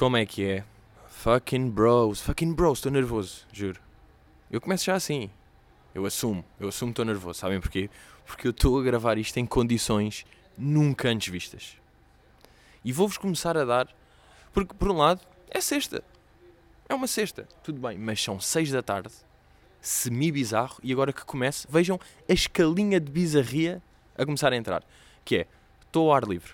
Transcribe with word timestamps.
Como 0.00 0.16
é 0.16 0.24
que 0.24 0.46
é? 0.46 0.64
Fucking 1.08 1.68
bros, 1.68 2.22
fucking 2.22 2.54
bros, 2.54 2.78
estou 2.78 2.90
nervoso, 2.90 3.46
juro. 3.52 3.78
Eu 4.50 4.58
começo 4.58 4.86
já 4.86 4.94
assim. 4.94 5.28
Eu 5.94 6.06
assumo, 6.06 6.42
eu 6.58 6.68
assumo 6.68 6.90
que 6.90 6.92
estou 6.92 7.04
nervoso. 7.04 7.38
Sabem 7.38 7.60
porquê? 7.60 7.90
Porque 8.24 8.46
eu 8.46 8.50
estou 8.50 8.80
a 8.80 8.82
gravar 8.82 9.18
isto 9.18 9.36
em 9.36 9.44
condições 9.44 10.24
nunca 10.56 11.10
antes 11.10 11.30
vistas. 11.30 11.76
E 12.82 12.94
vou-vos 12.94 13.18
começar 13.18 13.58
a 13.58 13.64
dar. 13.66 13.94
Porque, 14.54 14.72
por 14.72 14.90
um 14.90 14.96
lado, 14.96 15.20
é 15.50 15.60
sexta. 15.60 16.02
É 16.88 16.94
uma 16.94 17.06
sexta, 17.06 17.46
tudo 17.62 17.78
bem, 17.78 17.98
mas 17.98 18.22
são 18.22 18.40
seis 18.40 18.70
da 18.70 18.82
tarde, 18.82 19.12
semi-bizarro, 19.82 20.78
e 20.82 20.94
agora 20.94 21.12
que 21.12 21.26
comece, 21.26 21.66
vejam 21.68 22.00
a 22.26 22.32
escalinha 22.32 22.98
de 22.98 23.12
bizarria 23.12 23.82
a 24.16 24.24
começar 24.24 24.50
a 24.50 24.56
entrar. 24.56 24.82
Que 25.26 25.40
é, 25.40 25.46
estou 25.82 26.08
ao 26.08 26.16
ar 26.16 26.24
livre, 26.24 26.52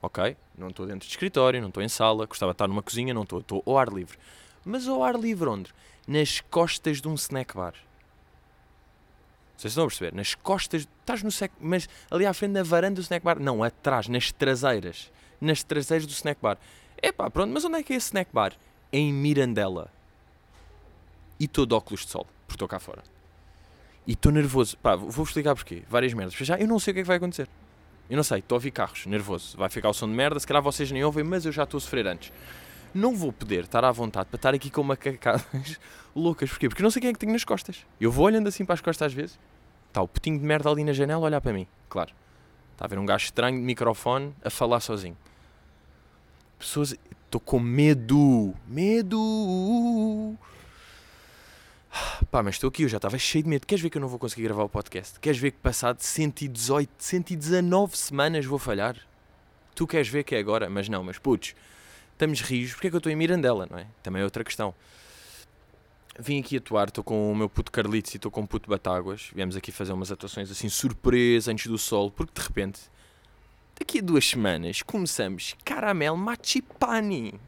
ok? 0.00 0.34
Não 0.56 0.68
estou 0.68 0.86
dentro 0.86 1.06
de 1.06 1.12
escritório, 1.12 1.60
não 1.60 1.68
estou 1.68 1.82
em 1.82 1.88
sala, 1.88 2.26
gostava 2.26 2.52
de 2.52 2.54
estar 2.54 2.68
numa 2.68 2.82
cozinha, 2.82 3.12
não 3.12 3.22
estou, 3.22 3.40
estou 3.40 3.62
ao 3.66 3.78
ar 3.78 3.88
livre. 3.88 4.16
Mas 4.64 4.88
ao 4.88 5.02
ar 5.04 5.14
livre 5.14 5.48
onde? 5.48 5.70
Nas 6.08 6.40
costas 6.40 7.00
de 7.00 7.08
um 7.08 7.14
snack 7.14 7.54
bar. 7.54 7.74
Vocês 9.56 9.72
estão 9.72 9.84
a 9.84 9.86
perceber? 9.86 10.14
Nas 10.14 10.34
costas, 10.34 10.88
estás 11.00 11.22
no 11.22 11.28
snack, 11.28 11.54
mas 11.60 11.88
ali 12.10 12.26
à 12.26 12.32
frente 12.32 12.52
da 12.52 12.62
varanda 12.62 12.96
do 12.96 13.00
snack 13.02 13.24
bar. 13.24 13.38
Não, 13.38 13.62
atrás, 13.62 14.08
nas 14.08 14.32
traseiras. 14.32 15.10
Nas 15.40 15.62
traseiras 15.62 16.06
do 16.06 16.12
snack 16.12 16.40
bar. 16.40 16.58
Epá, 17.02 17.30
pronto, 17.30 17.52
mas 17.52 17.64
onde 17.64 17.76
é 17.76 17.82
que 17.82 17.92
é 17.92 17.96
esse 17.96 18.06
snack 18.06 18.30
bar? 18.32 18.52
Em 18.92 19.12
Mirandela. 19.12 19.90
E 21.38 21.44
estou 21.44 21.66
de 21.66 21.74
óculos 21.74 22.04
de 22.04 22.10
sol, 22.10 22.26
porque 22.46 22.54
estou 22.54 22.68
cá 22.68 22.78
fora. 22.78 23.02
E 24.06 24.12
estou 24.12 24.32
nervoso. 24.32 24.76
Pá, 24.78 24.96
vou-vos 24.96 25.28
explicar 25.28 25.54
porquê. 25.54 25.82
Várias 25.88 26.14
merdas. 26.14 26.34
Já 26.34 26.58
eu 26.58 26.66
não 26.66 26.78
sei 26.78 26.92
o 26.92 26.94
que 26.94 27.00
é 27.00 27.02
que 27.02 27.08
vai 27.08 27.16
acontecer. 27.16 27.48
Eu 28.08 28.16
não 28.16 28.22
sei, 28.22 28.38
estou 28.38 28.56
a 28.56 28.58
ouvir 28.58 28.70
carros, 28.70 29.06
nervoso. 29.06 29.56
Vai 29.56 29.68
ficar 29.68 29.88
o 29.88 29.94
som 29.94 30.06
de 30.06 30.14
merda, 30.14 30.38
se 30.38 30.46
calhar 30.46 30.62
vocês 30.62 30.90
nem 30.90 31.02
ouvem, 31.04 31.24
mas 31.24 31.44
eu 31.44 31.52
já 31.52 31.64
estou 31.64 31.78
a 31.78 31.80
sofrer 31.80 32.06
antes. 32.06 32.32
Não 32.94 33.14
vou 33.14 33.32
poder 33.32 33.64
estar 33.64 33.84
à 33.84 33.90
vontade 33.90 34.28
para 34.28 34.36
estar 34.36 34.54
aqui 34.54 34.70
com 34.70 34.82
macacadas 34.82 35.78
loucas. 36.14 36.48
Porquê? 36.50 36.68
Porque 36.68 36.82
eu 36.82 36.84
não 36.84 36.90
sei 36.90 37.00
quem 37.00 37.10
é 37.10 37.12
que 37.12 37.18
tenho 37.18 37.32
nas 37.32 37.44
costas. 37.44 37.84
Eu 38.00 38.10
vou 38.10 38.24
olhando 38.24 38.48
assim 38.48 38.64
para 38.64 38.74
as 38.74 38.80
costas 38.80 39.06
às 39.06 39.12
vezes. 39.12 39.38
Está 39.88 40.00
o 40.00 40.08
putinho 40.08 40.38
de 40.38 40.44
merda 40.44 40.70
ali 40.70 40.84
na 40.84 40.92
janela 40.92 41.22
a 41.22 41.26
olhar 41.26 41.40
para 41.40 41.52
mim. 41.52 41.66
Claro. 41.88 42.12
Está 42.72 42.84
a 42.84 42.88
ver 42.88 42.98
um 42.98 43.06
gajo 43.06 43.24
estranho 43.24 43.58
de 43.58 43.64
microfone 43.64 44.34
a 44.44 44.50
falar 44.50 44.80
sozinho. 44.80 45.16
Pessoas. 46.58 46.94
Estou 47.26 47.40
com 47.40 47.58
medo. 47.58 48.54
Medo. 48.68 50.36
Pá, 52.30 52.42
mas 52.42 52.56
estou 52.56 52.68
aqui, 52.68 52.82
eu 52.82 52.88
já 52.88 52.98
estava 52.98 53.18
cheio 53.18 53.44
de 53.44 53.50
medo. 53.50 53.66
Queres 53.66 53.82
ver 53.82 53.90
que 53.90 53.98
eu 53.98 54.00
não 54.00 54.08
vou 54.08 54.18
conseguir 54.18 54.42
gravar 54.42 54.64
o 54.64 54.68
podcast? 54.68 55.18
Queres 55.20 55.38
ver 55.38 55.52
que 55.52 55.58
passado 55.58 56.00
118, 56.00 56.90
119 56.98 57.96
semanas 57.96 58.44
vou 58.44 58.58
falhar? 58.58 58.96
Tu 59.74 59.86
queres 59.86 60.08
ver 60.08 60.24
que 60.24 60.34
é 60.34 60.38
agora? 60.38 60.68
Mas 60.68 60.88
não, 60.88 61.02
mas 61.04 61.18
putz, 61.18 61.54
estamos 62.12 62.40
rios, 62.40 62.72
porque 62.72 62.88
é 62.88 62.90
que 62.90 62.96
eu 62.96 62.98
estou 62.98 63.12
em 63.12 63.16
Mirandela, 63.16 63.66
não 63.70 63.78
é? 63.78 63.86
Também 64.02 64.22
é 64.22 64.24
outra 64.24 64.42
questão. 64.42 64.74
Vim 66.18 66.40
aqui 66.40 66.56
atuar, 66.56 66.88
estou 66.88 67.04
com 67.04 67.30
o 67.30 67.36
meu 67.36 67.48
puto 67.48 67.70
Carlitos 67.70 68.14
e 68.14 68.16
estou 68.16 68.30
com 68.30 68.40
o 68.40 68.46
puto 68.46 68.70
Batáguas. 68.70 69.30
Viemos 69.34 69.54
aqui 69.54 69.70
fazer 69.70 69.92
umas 69.92 70.10
atuações 70.10 70.50
assim 70.50 70.68
surpresa 70.68 71.52
antes 71.52 71.66
do 71.66 71.76
sol, 71.76 72.10
porque 72.10 72.32
de 72.40 72.46
repente, 72.46 72.80
daqui 73.78 73.98
a 73.98 74.02
duas 74.02 74.26
semanas, 74.26 74.80
começamos 74.82 75.54
Caramel 75.64 76.16
Machipani. 76.16 77.38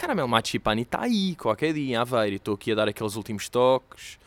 Caramel 0.00 0.26
Machipani 0.26 0.80
está 0.80 1.02
aí, 1.02 1.36
qualquer 1.36 1.74
dia 1.74 1.92
em 1.92 1.94
Aveiro. 1.94 2.36
Estou 2.36 2.54
aqui 2.54 2.72
a 2.72 2.74
dar 2.74 2.88
aqueles 2.88 3.16
últimos 3.16 3.50
toques. 3.50 4.18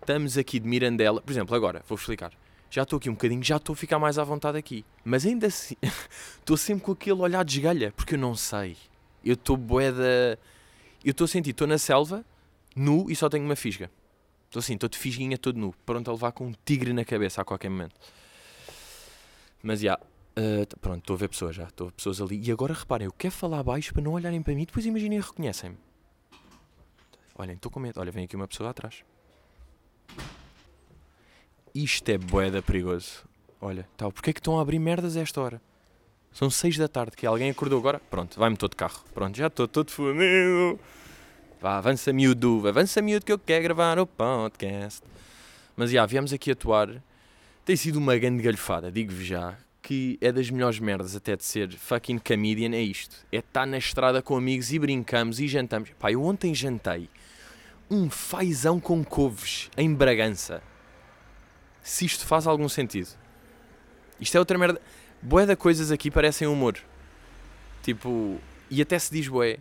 Estamos 0.00 0.38
aqui 0.38 0.58
de 0.58 0.66
Mirandela. 0.66 1.20
Por 1.20 1.30
exemplo, 1.30 1.54
agora, 1.54 1.84
vou 1.86 1.98
explicar. 1.98 2.32
Já 2.70 2.84
estou 2.84 2.96
aqui 2.96 3.10
um 3.10 3.12
bocadinho, 3.12 3.42
já 3.42 3.58
estou 3.58 3.74
a 3.74 3.76
ficar 3.76 3.98
mais 3.98 4.18
à 4.18 4.24
vontade 4.24 4.56
aqui. 4.56 4.82
Mas 5.04 5.26
ainda 5.26 5.48
assim, 5.48 5.76
estou 6.40 6.56
sempre 6.56 6.82
com 6.82 6.92
aquele 6.92 7.20
olhar 7.20 7.44
de 7.44 7.58
esgalha, 7.58 7.92
porque 7.94 8.14
eu 8.14 8.18
não 8.18 8.34
sei. 8.34 8.74
Eu 9.22 9.34
estou 9.34 9.54
boeda. 9.54 10.38
Eu 11.04 11.10
estou 11.10 11.26
a 11.26 11.28
sentir, 11.28 11.50
estou 11.50 11.66
na 11.66 11.76
selva, 11.76 12.24
nu 12.74 13.04
e 13.10 13.14
só 13.14 13.28
tenho 13.28 13.44
uma 13.44 13.56
fisga. 13.56 13.90
Estou 14.46 14.60
assim, 14.60 14.76
estou 14.76 14.88
de 14.88 14.96
fisguinha 14.96 15.36
todo 15.36 15.58
nu, 15.58 15.74
pronto 15.84 16.08
a 16.08 16.14
levar 16.14 16.32
com 16.32 16.46
um 16.46 16.54
tigre 16.64 16.94
na 16.94 17.04
cabeça 17.04 17.42
a 17.42 17.44
qualquer 17.44 17.68
momento. 17.68 17.94
Mas 19.62 19.80
já, 19.80 19.98
Uh, 20.30 20.78
pronto, 20.80 21.00
estou 21.00 21.14
a 21.14 21.18
ver 21.18 21.28
pessoas 21.28 21.56
já, 21.56 21.64
estou 21.64 21.86
a 21.86 21.90
ver 21.90 21.96
pessoas 21.96 22.20
ali. 22.20 22.40
E 22.40 22.52
agora 22.52 22.72
reparem, 22.72 23.06
eu 23.06 23.12
quero 23.12 23.34
falar 23.34 23.62
baixo 23.62 23.92
para 23.92 24.02
não 24.02 24.12
olharem 24.12 24.42
para 24.42 24.54
mim, 24.54 24.64
depois 24.64 24.86
imaginem 24.86 25.20
reconhecem-me. 25.20 25.76
Olhem, 27.36 27.56
estou 27.56 27.70
com 27.70 27.80
medo. 27.80 27.98
Olha, 27.98 28.12
vem 28.12 28.24
aqui 28.24 28.36
uma 28.36 28.46
pessoa 28.46 28.70
atrás. 28.70 29.02
Isto 31.74 32.08
é 32.10 32.18
boeda 32.18 32.62
perigoso. 32.62 33.24
Olha, 33.60 33.88
tal, 33.96 34.12
porque 34.12 34.30
é 34.30 34.32
que 34.32 34.40
estão 34.40 34.58
a 34.58 34.62
abrir 34.62 34.78
merdas 34.78 35.16
a 35.16 35.20
esta 35.20 35.40
hora? 35.40 35.62
São 36.32 36.48
seis 36.48 36.76
da 36.76 36.86
tarde, 36.86 37.16
que 37.16 37.26
alguém 37.26 37.50
acordou 37.50 37.78
agora? 37.78 38.00
Pronto, 38.10 38.38
vai-me 38.38 38.56
todo 38.56 38.70
de 38.70 38.76
carro. 38.76 39.02
Pronto, 39.12 39.36
já 39.36 39.48
estou 39.48 39.66
todo 39.66 39.90
fudido. 39.90 40.78
Vá, 41.60 41.78
avança 41.78 42.12
miúdo, 42.12 42.66
avança 42.68 43.02
miúdo 43.02 43.26
que 43.26 43.32
eu 43.32 43.38
quero 43.38 43.64
gravar 43.64 43.98
o 43.98 44.06
podcast. 44.06 45.02
Mas 45.76 45.90
já, 45.90 46.06
viemos 46.06 46.32
aqui 46.32 46.52
atuar. 46.52 47.02
Tem 47.64 47.76
sido 47.76 47.96
uma 47.96 48.16
grande 48.16 48.42
galhofada, 48.42 48.92
digo-vos 48.92 49.24
já 49.24 49.56
que 49.82 50.18
é 50.20 50.30
das 50.30 50.50
melhores 50.50 50.78
merdas 50.78 51.16
até 51.16 51.36
de 51.36 51.44
ser 51.44 51.70
fucking 51.72 52.18
comedian 52.18 52.74
é 52.74 52.80
isto. 52.82 53.16
É 53.32 53.38
estar 53.38 53.66
na 53.66 53.78
estrada 53.78 54.22
com 54.22 54.36
amigos 54.36 54.72
e 54.72 54.78
brincamos 54.78 55.40
e 55.40 55.48
jantamos. 55.48 55.90
Pá, 55.98 56.12
eu 56.12 56.22
ontem 56.22 56.54
jantei 56.54 57.08
um 57.90 58.08
fazão 58.08 58.78
com 58.78 59.02
couves 59.04 59.70
em 59.76 59.92
Bragança. 59.92 60.62
Se 61.82 62.04
isto 62.04 62.24
faz 62.26 62.46
algum 62.46 62.68
sentido. 62.68 63.08
Isto 64.20 64.36
é 64.36 64.38
outra 64.38 64.58
merda. 64.58 64.80
Boé 65.22 65.46
de 65.46 65.56
coisas 65.56 65.90
aqui 65.90 66.10
parecem 66.10 66.46
humor. 66.46 66.78
Tipo, 67.82 68.38
e 68.70 68.80
até 68.82 68.98
se 68.98 69.10
diz 69.10 69.26
boé, 69.26 69.58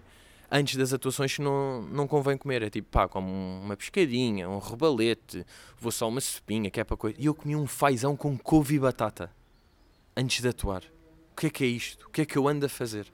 antes 0.51 0.75
das 0.75 0.94
atuações 0.94 1.40
não, 1.40 1.81
não 1.84 2.07
convém 2.07 2.38
comer. 2.38 2.62
É 2.62 2.69
tipo, 2.69 2.90
pá, 2.91 3.07
como 3.07 3.30
uma 3.63 3.75
pescadinha, 3.75 4.50
um 4.50 4.59
rebalete, 4.59 5.46
vou 5.80 5.91
só 5.91 6.07
uma 6.07 6.22
sopinha, 6.22 6.69
que 6.69 6.80
é 6.80 6.84
para 6.84 6.97
coisa. 6.97 7.16
E 7.19 7.25
eu 7.25 7.34
comi 7.34 7.56
um 7.56 7.66
fazão 7.66 8.16
com 8.16 8.38
couve 8.38 8.75
e 8.75 8.80
batata 8.80 9.38
antes 10.19 10.41
de 10.41 10.50
atuar. 10.50 10.84
O 11.31 11.35
que 11.40 11.47
é 11.47 11.50
que 11.50 11.63
é 11.63 11.68
isto? 11.68 12.07
O 12.07 12.09
que 12.09 12.22
é 12.22 12.25
que 12.25 12.38
eu 12.38 12.47
ando 12.47 12.66
a 12.66 12.69
fazer? 12.69 13.07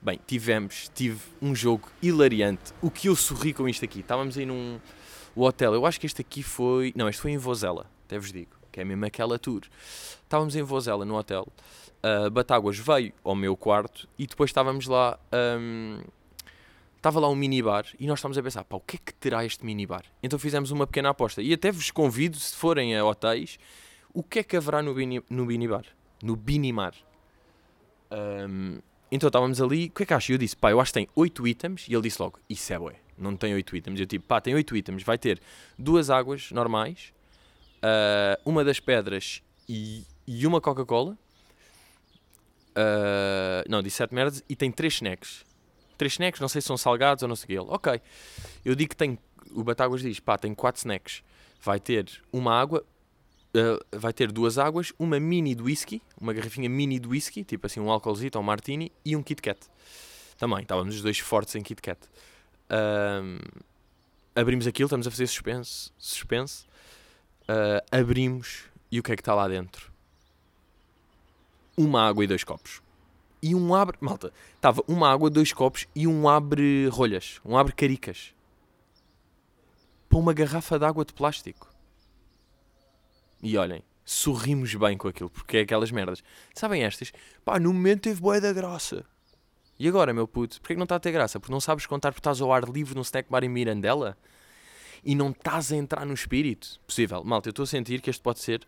Bem, 0.00 0.18
tivemos, 0.26 0.90
tive 0.94 1.20
um 1.40 1.54
jogo 1.54 1.88
hilariante. 2.02 2.72
O 2.80 2.90
que 2.90 3.08
eu 3.08 3.16
sorri 3.16 3.52
com 3.52 3.68
isto 3.68 3.84
aqui? 3.84 4.00
Estávamos 4.00 4.38
aí 4.38 4.46
num 4.46 4.80
hotel. 5.36 5.74
Eu 5.74 5.84
acho 5.84 6.00
que 6.00 6.06
este 6.06 6.22
aqui 6.22 6.42
foi. 6.42 6.92
Não, 6.96 7.08
este 7.08 7.20
foi 7.20 7.32
em 7.32 7.38
Vozela, 7.38 7.90
até 8.06 8.18
vos 8.18 8.32
digo. 8.32 8.52
Que 8.72 8.80
é 8.80 8.84
mesmo 8.84 9.04
aquela 9.04 9.38
tour. 9.38 9.62
Estávamos 10.22 10.56
em 10.56 10.62
Vozela 10.62 11.04
no 11.04 11.14
hotel. 11.14 11.46
Uh, 12.02 12.30
Batáguas 12.30 12.78
veio 12.78 13.12
ao 13.22 13.34
meu 13.34 13.56
quarto 13.56 14.08
e 14.18 14.26
depois 14.26 14.48
estávamos 14.48 14.86
lá. 14.86 15.18
Um, 15.58 16.00
estava 16.96 17.20
lá 17.20 17.28
um 17.28 17.34
minibar 17.34 17.86
e 18.00 18.06
nós 18.06 18.18
estávamos 18.18 18.38
a 18.38 18.42
pensar, 18.42 18.64
pá, 18.64 18.76
o 18.76 18.80
que 18.80 18.96
é 18.96 19.00
que 19.04 19.12
terá 19.14 19.44
este 19.44 19.64
minibar? 19.64 20.04
Então 20.22 20.38
fizemos 20.38 20.70
uma 20.70 20.86
pequena 20.86 21.10
aposta. 21.10 21.42
E 21.42 21.52
até 21.52 21.70
vos 21.70 21.90
convido, 21.90 22.38
se 22.38 22.56
forem 22.56 22.96
a 22.96 23.04
hotéis, 23.04 23.58
o 24.12 24.22
que 24.22 24.38
é 24.38 24.42
que 24.42 24.56
haverá 24.56 24.82
no, 24.82 24.94
no 25.28 25.44
minibar? 25.44 25.84
No 26.22 26.36
Binimar. 26.36 26.94
Um, 28.10 28.80
então 29.10 29.28
estávamos 29.28 29.60
ali, 29.60 29.86
o 29.86 29.90
que 29.90 30.02
é 30.02 30.06
que 30.06 30.14
acha? 30.14 30.32
Eu 30.32 30.38
disse, 30.38 30.56
pá, 30.56 30.70
eu 30.70 30.80
acho 30.80 30.92
que 30.92 31.00
tem 31.00 31.08
8 31.14 31.46
itens. 31.46 31.86
E 31.88 31.94
ele 31.94 32.02
disse 32.02 32.20
logo, 32.20 32.38
isso 32.48 32.72
é 32.72 32.78
bué, 32.78 32.96
não 33.16 33.36
tem 33.36 33.54
8 33.54 33.76
itens. 33.76 34.00
Eu 34.00 34.06
tipo, 34.06 34.26
pá, 34.26 34.40
tem 34.40 34.54
8 34.54 34.76
itens, 34.76 35.02
vai 35.02 35.18
ter 35.18 35.40
duas 35.78 36.10
águas 36.10 36.50
normais, 36.50 37.12
uh, 37.78 38.40
uma 38.44 38.64
das 38.64 38.80
pedras 38.80 39.42
e, 39.68 40.04
e 40.26 40.46
uma 40.46 40.60
Coca-Cola. 40.60 41.16
Uh, 42.76 43.62
não, 43.68 43.82
disse 43.82 43.98
7 43.98 44.14
merdas. 44.14 44.42
E 44.48 44.56
tem 44.56 44.70
3 44.70 44.94
snacks. 44.94 45.44
3 45.96 46.12
snacks, 46.14 46.40
não 46.40 46.48
sei 46.48 46.60
se 46.60 46.66
são 46.66 46.76
salgados 46.76 47.22
ou 47.22 47.28
não 47.28 47.36
sei 47.36 47.44
o 47.44 47.46
que. 47.46 47.52
Ele, 47.52 47.70
ok. 47.70 48.00
Eu 48.64 48.74
digo 48.74 48.90
que 48.90 48.96
tem, 48.96 49.18
o 49.52 49.62
Batáguas 49.62 50.02
diz, 50.02 50.18
pá, 50.18 50.36
tem 50.36 50.54
4 50.54 50.80
snacks. 50.80 51.22
Vai 51.62 51.78
ter 51.78 52.20
uma 52.32 52.52
água, 52.52 52.84
Uh, 53.56 53.78
vai 53.96 54.12
ter 54.12 54.32
duas 54.32 54.58
águas, 54.58 54.92
uma 54.98 55.20
mini 55.20 55.54
de 55.54 55.62
whisky, 55.62 56.02
uma 56.20 56.32
garrafinha 56.32 56.68
mini 56.68 56.98
de 56.98 57.06
whisky, 57.06 57.44
tipo 57.44 57.66
assim 57.66 57.78
um 57.78 57.88
álcoolzito, 57.88 58.36
um 58.36 58.42
martini 58.42 58.90
e 59.04 59.14
um 59.14 59.22
Kit 59.22 59.40
Kat. 59.40 59.60
Também, 60.36 60.62
estávamos 60.62 60.96
os 60.96 61.02
dois 61.02 61.20
fortes 61.20 61.54
em 61.54 61.62
Kit 61.62 61.80
Kat. 61.80 62.00
Uh, 62.68 63.62
abrimos 64.34 64.66
aquilo, 64.66 64.86
estamos 64.86 65.06
a 65.06 65.10
fazer 65.10 65.28
suspense. 65.28 65.92
suspense. 65.96 66.64
Uh, 67.42 67.80
abrimos 67.92 68.64
e 68.90 68.98
o 68.98 69.02
que 69.02 69.12
é 69.12 69.16
que 69.16 69.22
está 69.22 69.34
lá 69.34 69.46
dentro? 69.46 69.92
Uma 71.76 72.08
água 72.08 72.24
e 72.24 72.26
dois 72.26 72.44
copos. 72.44 72.80
E 73.42 73.54
um 73.54 73.74
abre. 73.74 73.96
Malta, 74.00 74.32
estava 74.54 74.82
uma 74.88 75.12
água, 75.12 75.28
dois 75.28 75.52
copos 75.52 75.86
e 75.94 76.06
um 76.06 76.28
abre 76.28 76.88
rolhas, 76.88 77.40
um 77.44 77.56
abre 77.56 77.72
caricas. 77.72 78.32
Para 80.08 80.18
uma 80.18 80.32
garrafa 80.32 80.78
de 80.78 80.84
água 80.84 81.04
de 81.04 81.12
plástico. 81.12 81.73
E 83.44 83.58
olhem, 83.58 83.82
sorrimos 84.06 84.74
bem 84.74 84.96
com 84.96 85.06
aquilo, 85.06 85.28
porque 85.28 85.58
é 85.58 85.60
aquelas 85.60 85.90
merdas. 85.90 86.24
Sabem 86.54 86.82
estas? 86.82 87.12
Pá, 87.44 87.60
no 87.60 87.74
momento 87.74 88.00
teve 88.00 88.18
boé 88.18 88.40
da 88.40 88.50
graça. 88.54 89.04
E 89.78 89.86
agora, 89.86 90.14
meu 90.14 90.26
puto, 90.26 90.58
porquê 90.62 90.72
que 90.72 90.78
não 90.78 90.84
está 90.84 90.96
a 90.96 91.00
ter 91.00 91.12
graça? 91.12 91.38
Porque 91.38 91.52
não 91.52 91.60
sabes 91.60 91.84
contar 91.84 92.10
porque 92.10 92.20
estás 92.20 92.40
ao 92.40 92.50
ar 92.50 92.64
livre 92.64 92.94
num 92.94 93.02
snack 93.02 93.30
bar 93.30 93.44
em 93.44 93.50
Mirandela? 93.50 94.16
E 95.04 95.14
não 95.14 95.28
estás 95.28 95.70
a 95.70 95.76
entrar 95.76 96.06
no 96.06 96.14
espírito? 96.14 96.80
Possível. 96.86 97.22
Malta, 97.22 97.48
eu 97.48 97.50
estou 97.50 97.64
a 97.64 97.66
sentir 97.66 98.00
que 98.00 98.08
este 98.08 98.22
pode 98.22 98.40
ser 98.40 98.66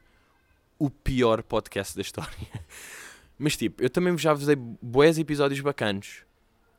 o 0.78 0.90
pior 0.90 1.42
podcast 1.42 1.96
da 1.96 2.02
história. 2.02 2.36
Mas 3.38 3.56
tipo, 3.56 3.82
eu 3.82 3.88
também 3.88 4.16
já 4.18 4.34
vos 4.34 4.44
dei 4.44 4.56
boés 4.56 5.18
episódios 5.18 5.60
bacanos. 5.60 6.22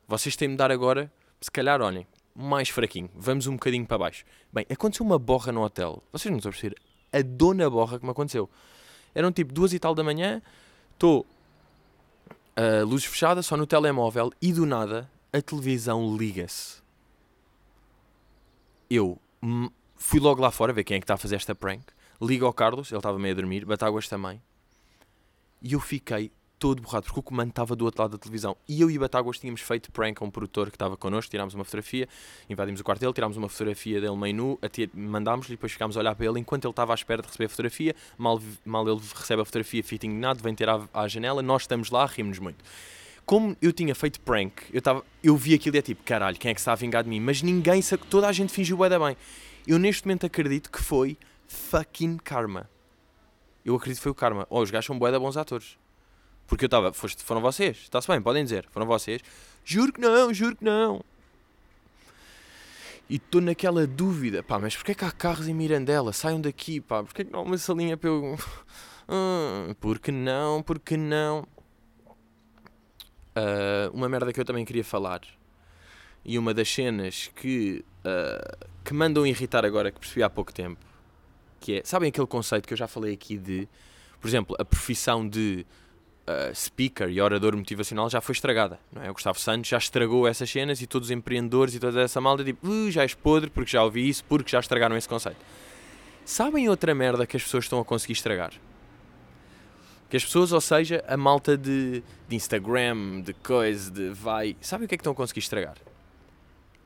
Vocês 0.06 0.36
têm 0.36 0.50
de 0.50 0.56
dar 0.56 0.70
agora, 0.70 1.12
se 1.40 1.50
calhar, 1.50 1.82
olhem, 1.82 2.06
mais 2.32 2.68
fraquinho. 2.68 3.10
Vamos 3.12 3.48
um 3.48 3.54
bocadinho 3.54 3.84
para 3.84 3.98
baixo. 3.98 4.24
Bem, 4.52 4.64
aconteceu 4.70 5.04
uma 5.04 5.18
borra 5.18 5.50
no 5.50 5.64
hotel. 5.64 6.00
Vocês 6.12 6.30
não 6.30 6.38
estão 6.38 6.50
a 6.50 6.52
perceber 6.52 6.76
a 7.12 7.22
dona 7.22 7.68
borra 7.68 7.98
que 7.98 8.04
me 8.04 8.10
aconteceu. 8.10 8.48
Eram 9.14 9.32
tipo 9.32 9.52
duas 9.52 9.72
e 9.72 9.78
tal 9.78 9.94
da 9.94 10.04
manhã, 10.04 10.42
estou 10.92 11.26
uh, 12.56 12.84
luzes 12.84 13.06
fechadas, 13.06 13.46
só 13.46 13.56
no 13.56 13.66
telemóvel, 13.66 14.32
e 14.40 14.52
do 14.52 14.66
nada 14.66 15.10
a 15.32 15.40
televisão 15.40 16.16
liga-se. 16.16 16.82
Eu 18.90 19.18
fui 19.96 20.20
logo 20.20 20.40
lá 20.40 20.50
fora 20.50 20.72
ver 20.72 20.84
quem 20.84 20.96
é 20.96 21.00
que 21.00 21.04
está 21.04 21.14
a 21.14 21.18
fazer 21.18 21.36
esta 21.36 21.54
prank. 21.54 21.82
Ligo 22.20 22.46
ao 22.46 22.52
Carlos, 22.52 22.90
ele 22.90 22.98
estava 22.98 23.18
meio 23.18 23.34
a 23.34 23.36
dormir, 23.36 23.64
Batáguas 23.64 24.08
também. 24.08 24.42
E 25.62 25.74
eu 25.74 25.80
fiquei 25.80 26.32
todo 26.58 26.82
borrado, 26.82 27.04
porque 27.04 27.20
o 27.20 27.22
comando 27.22 27.50
estava 27.50 27.76
do 27.76 27.84
outro 27.84 28.02
lado 28.02 28.12
da 28.12 28.18
televisão. 28.18 28.56
E 28.68 28.80
eu 28.80 28.90
e 28.90 28.98
Batáguas 28.98 29.38
tínhamos 29.38 29.60
feito 29.60 29.90
prank 29.92 30.20
a 30.20 30.24
um 30.24 30.30
produtor 30.30 30.70
que 30.70 30.76
estava 30.76 30.96
connosco, 30.96 31.30
tirámos 31.30 31.54
uma 31.54 31.64
fotografia, 31.64 32.08
invadimos 32.48 32.80
o 32.80 32.84
quarto 32.84 33.00
dele, 33.00 33.12
tirámos 33.12 33.36
uma 33.36 33.48
fotografia 33.48 34.00
dele 34.00 34.16
meio 34.16 34.34
nu, 34.34 34.58
mandámos-lhe 34.94 35.54
e 35.54 35.56
depois 35.56 35.72
ficámos 35.72 35.96
a 35.96 36.00
olhar 36.00 36.14
para 36.14 36.26
ele 36.26 36.40
enquanto 36.40 36.64
ele 36.64 36.72
estava 36.72 36.92
à 36.92 36.96
espera 36.96 37.22
de 37.22 37.28
receber 37.28 37.46
a 37.46 37.48
fotografia. 37.48 37.94
Mal, 38.16 38.40
mal 38.64 38.88
ele 38.88 39.00
recebe 39.14 39.42
a 39.42 39.44
fotografia, 39.44 39.82
fica 39.82 40.06
indignado, 40.06 40.42
vem 40.42 40.54
ter 40.54 40.68
à, 40.68 40.88
à 40.92 41.06
janela, 41.06 41.42
nós 41.42 41.62
estamos 41.62 41.90
lá, 41.90 42.06
rimos 42.06 42.38
muito. 42.38 42.64
Como 43.24 43.56
eu 43.60 43.72
tinha 43.72 43.94
feito 43.94 44.20
prank, 44.20 44.62
eu, 44.72 44.80
tava, 44.80 45.04
eu 45.22 45.36
vi 45.36 45.54
aquilo 45.54 45.76
e 45.76 45.78
é 45.78 45.82
tipo, 45.82 46.02
caralho, 46.02 46.38
quem 46.38 46.50
é 46.50 46.54
que 46.54 46.60
está 46.60 46.72
a 46.72 46.74
vingar 46.74 47.04
de 47.04 47.10
mim? 47.10 47.20
Mas 47.20 47.42
ninguém, 47.42 47.82
toda 48.08 48.26
a 48.26 48.32
gente 48.32 48.52
fingiu 48.52 48.78
da 48.88 48.98
bem. 48.98 49.16
Eu 49.66 49.78
neste 49.78 50.06
momento 50.06 50.24
acredito 50.24 50.70
que 50.70 50.82
foi 50.82 51.16
fucking 51.46 52.16
karma. 52.16 52.68
Eu 53.62 53.76
acredito 53.76 53.98
que 53.98 54.02
foi 54.02 54.12
o 54.12 54.14
karma. 54.14 54.46
Oh, 54.48 54.62
os 54.62 54.70
gajos 54.70 54.86
são 54.86 54.98
bué 54.98 55.16
bons 55.18 55.36
atores. 55.36 55.76
Porque 56.48 56.64
eu 56.64 56.66
estava, 56.66 56.92
foram 56.92 57.42
vocês, 57.42 57.76
está-se 57.76 58.08
bem, 58.08 58.20
podem 58.20 58.42
dizer, 58.42 58.66
foram 58.70 58.86
vocês. 58.86 59.22
Juro 59.62 59.92
que 59.92 60.00
não, 60.00 60.32
juro 60.32 60.56
que 60.56 60.64
não. 60.64 61.04
E 63.08 63.16
estou 63.16 63.40
naquela 63.40 63.86
dúvida, 63.86 64.42
pá, 64.42 64.58
mas 64.58 64.74
porquê 64.74 64.94
que 64.94 65.04
há 65.04 65.12
carros 65.12 65.46
em 65.46 65.54
Mirandela? 65.54 66.12
Saiam 66.12 66.40
daqui, 66.40 66.80
pá, 66.80 67.04
porquê 67.04 67.24
que 67.24 67.30
não 67.30 67.40
há 67.40 67.42
uma 67.42 67.58
salinha 67.58 67.96
para 67.96 68.08
eu... 68.08 68.38
Hum, 69.08 69.74
porque 69.78 70.10
não, 70.10 70.62
porque 70.62 70.96
não? 70.96 71.46
Uh, 73.36 73.92
uma 73.92 74.08
merda 74.08 74.32
que 74.32 74.40
eu 74.40 74.44
também 74.44 74.64
queria 74.64 74.84
falar 74.84 75.20
e 76.24 76.38
uma 76.38 76.52
das 76.52 76.68
cenas 76.68 77.30
que, 77.36 77.84
uh, 78.00 78.66
que 78.84 78.92
mandam 78.92 79.26
irritar 79.26 79.64
agora, 79.64 79.90
que 79.92 80.00
percebi 80.00 80.22
há 80.22 80.30
pouco 80.30 80.52
tempo, 80.52 80.80
que 81.60 81.78
é, 81.78 81.82
sabem 81.84 82.08
aquele 82.08 82.26
conceito 82.26 82.66
que 82.66 82.72
eu 82.72 82.78
já 82.78 82.88
falei 82.88 83.14
aqui 83.14 83.36
de, 83.36 83.68
por 84.20 84.28
exemplo, 84.28 84.56
a 84.58 84.64
profissão 84.64 85.26
de 85.28 85.64
uh, 86.28 86.54
speaker 86.54 87.08
e 87.08 87.20
orador 87.20 87.56
motivacional 87.56 88.10
já 88.10 88.20
foi 88.20 88.34
estragada. 88.34 88.78
Não 88.92 89.02
é? 89.02 89.10
O 89.10 89.14
Gustavo 89.14 89.38
Santos 89.38 89.68
já 89.68 89.78
estragou 89.78 90.28
essas 90.28 90.50
cenas 90.50 90.82
e 90.82 90.86
todos 90.86 91.08
os 91.08 91.10
empreendedores 91.10 91.74
e 91.74 91.80
toda 91.80 92.02
essa 92.02 92.20
malda 92.20 92.44
tipo, 92.44 92.68
uh, 92.68 92.90
já 92.90 93.02
és 93.02 93.14
podre 93.14 93.50
porque 93.50 93.70
já 93.70 93.82
ouvi 93.82 94.08
isso, 94.08 94.22
porque 94.24 94.50
já 94.50 94.60
estragaram 94.60 94.96
esse 94.96 95.08
conceito. 95.08 95.38
Sabem 96.24 96.68
outra 96.68 96.94
merda 96.94 97.26
que 97.26 97.36
as 97.36 97.42
pessoas 97.42 97.64
estão 97.64 97.80
a 97.80 97.84
conseguir 97.84 98.12
estragar? 98.12 98.52
Que 100.10 100.16
as 100.16 100.24
pessoas, 100.24 100.52
ou 100.52 100.60
seja, 100.60 101.04
a 101.06 101.16
malta 101.16 101.56
de, 101.56 102.02
de 102.28 102.36
Instagram, 102.36 103.22
de 103.22 103.32
coisa, 103.34 103.90
de 103.90 104.10
vai. 104.10 104.56
Sabem 104.60 104.86
o 104.86 104.88
que 104.88 104.94
é 104.94 104.98
que 104.98 105.02
estão 105.02 105.12
a 105.12 105.16
conseguir 105.16 105.40
estragar? 105.40 105.76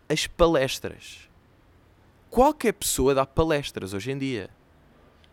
As 0.08 0.26
palestras. 0.26 1.28
Qualquer 2.30 2.72
pessoa 2.72 3.14
dá 3.14 3.26
palestras 3.26 3.94
hoje 3.94 4.10
em 4.10 4.18
dia. 4.18 4.50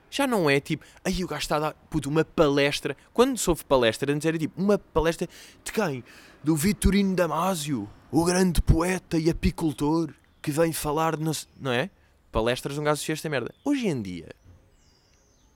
Já 0.10 0.26
não 0.26 0.50
é 0.50 0.60
tipo, 0.60 0.86
aí 1.04 1.24
o 1.24 1.28
gajo 1.28 1.42
está 1.42 1.58
a 1.58 1.60
dar 1.60 1.74
puto, 1.90 2.10
uma 2.10 2.26
palestra. 2.26 2.98
Quando 3.14 3.38
soube 3.38 3.64
palestra, 3.64 4.12
antes 4.12 4.26
era 4.26 4.38
tipo 4.38 4.60
uma 4.62 4.78
palestra 4.78 5.28
de 5.64 5.72
quem? 5.72 6.04
Do 6.44 6.56
Vitorino 6.56 7.16
Damásio, 7.16 7.90
o 8.12 8.26
grande 8.26 8.62
poeta 8.62 9.18
e 9.18 9.30
apicultor 9.30 10.14
que 10.42 10.52
vem 10.52 10.74
falar, 10.74 11.16
de 11.16 11.24
não 11.60 11.72
é? 11.72 11.90
Palestras, 12.32 12.78
um 12.78 12.84
gajo 12.84 12.94
assistia 12.94 13.14
esta 13.14 13.30
merda. 13.30 13.54
Hoje 13.64 13.88
em 13.88 14.02
dia, 14.02 14.30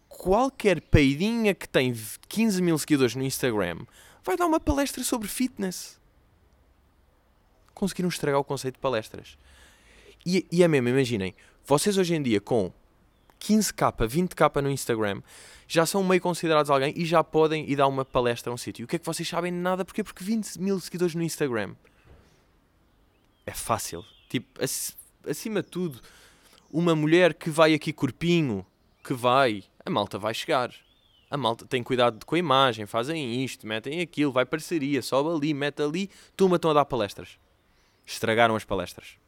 qualquer 0.08 0.82
peidinha 0.82 1.54
que 1.54 1.68
tem 1.68 1.94
15 2.28 2.62
mil 2.62 2.78
seguidores 2.78 3.16
no 3.16 3.24
Instagram 3.24 3.86
vai 4.24 4.38
dar 4.38 4.46
uma 4.46 4.60
palestra 4.60 5.04
sobre 5.04 5.28
fitness. 5.28 6.00
Conseguiram 7.74 8.10
estragar 8.10 8.40
o 8.40 8.44
conceito 8.44 8.76
de 8.76 8.82
palestras. 8.82 9.38
E, 10.26 10.46
e 10.52 10.64
é 10.64 10.68
mesmo, 10.68 10.90
imaginem, 10.90 11.36
vocês 11.66 11.98
hoje 11.98 12.16
em 12.16 12.22
dia 12.22 12.40
com 12.40 12.72
15k, 13.44 14.08
20k 14.08 14.62
no 14.62 14.72
Instagram, 14.72 15.22
já 15.68 15.86
são 15.86 16.02
meio 16.02 16.22
considerados 16.22 16.72
alguém 16.72 16.94
e 16.96 17.06
já 17.06 17.22
podem 17.22 17.70
ir 17.70 17.76
dar 17.76 17.88
uma 17.88 18.06
palestra 18.06 18.50
a 18.50 18.54
um 18.54 18.58
sítio. 18.58 18.86
O 18.86 18.88
que 18.88 18.96
é 18.96 19.00
que 19.00 19.06
vocês 19.06 19.28
sabem 19.28 19.52
de 19.52 19.58
nada? 19.58 19.84
Porquê? 19.84 20.02
Porque 20.02 20.24
20 20.24 20.62
mil 20.62 20.80
seguidores 20.80 21.14
no 21.14 21.22
Instagram. 21.22 21.76
É 23.46 23.52
fácil. 23.52 24.06
Tipo, 24.30 24.62
acima 25.30 25.62
de 25.62 25.68
tudo, 25.68 26.00
uma 26.72 26.96
mulher 26.96 27.34
que 27.34 27.50
vai 27.50 27.74
aqui 27.74 27.92
corpinho, 27.92 28.66
que 29.04 29.14
vai, 29.14 29.64
a 29.86 29.90
malta 29.90 30.18
vai 30.18 30.34
chegar. 30.34 30.74
A 31.30 31.36
malta 31.36 31.66
tem 31.66 31.84
cuidado 31.84 32.26
com 32.26 32.36
a 32.36 32.40
imagem, 32.40 32.86
fazem 32.86 33.44
isto, 33.44 33.68
metem 33.68 34.00
aquilo, 34.00 34.32
vai 34.32 34.46
parceria, 34.46 35.02
sobe 35.02 35.36
ali, 35.36 35.54
mete 35.54 35.82
ali, 35.82 36.10
turma 36.38 36.56
estão 36.56 36.72
a 36.72 36.76
dar 36.76 36.86
palestras. 36.86 37.38
Estragaram 38.06 38.56
as 38.56 38.64
palestras 38.64 39.23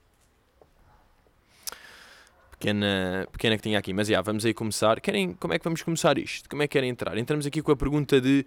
pequena, 2.58 3.28
pequena 3.32 3.58
que 3.58 3.64
tinha 3.64 3.80
aqui. 3.80 3.94
Mas 3.94 4.08
já, 4.08 4.22
vamos 4.22 4.46
aí 4.46 4.54
começar. 4.54 5.00
Querem, 5.00 5.34
como 5.34 5.54
é 5.54 5.60
que 5.60 5.64
vamos 5.64 5.82
começar 5.82 6.18
isto? 6.18 6.50
Como 6.50 6.64
é 6.64 6.68
que 6.68 6.74
querem 6.74 6.90
entrar? 6.90 7.18
Entramos 7.18 7.46
aqui 7.46 7.62
com 7.62 7.72
a 7.72 7.76
pergunta 7.76 8.20
de 8.20 8.46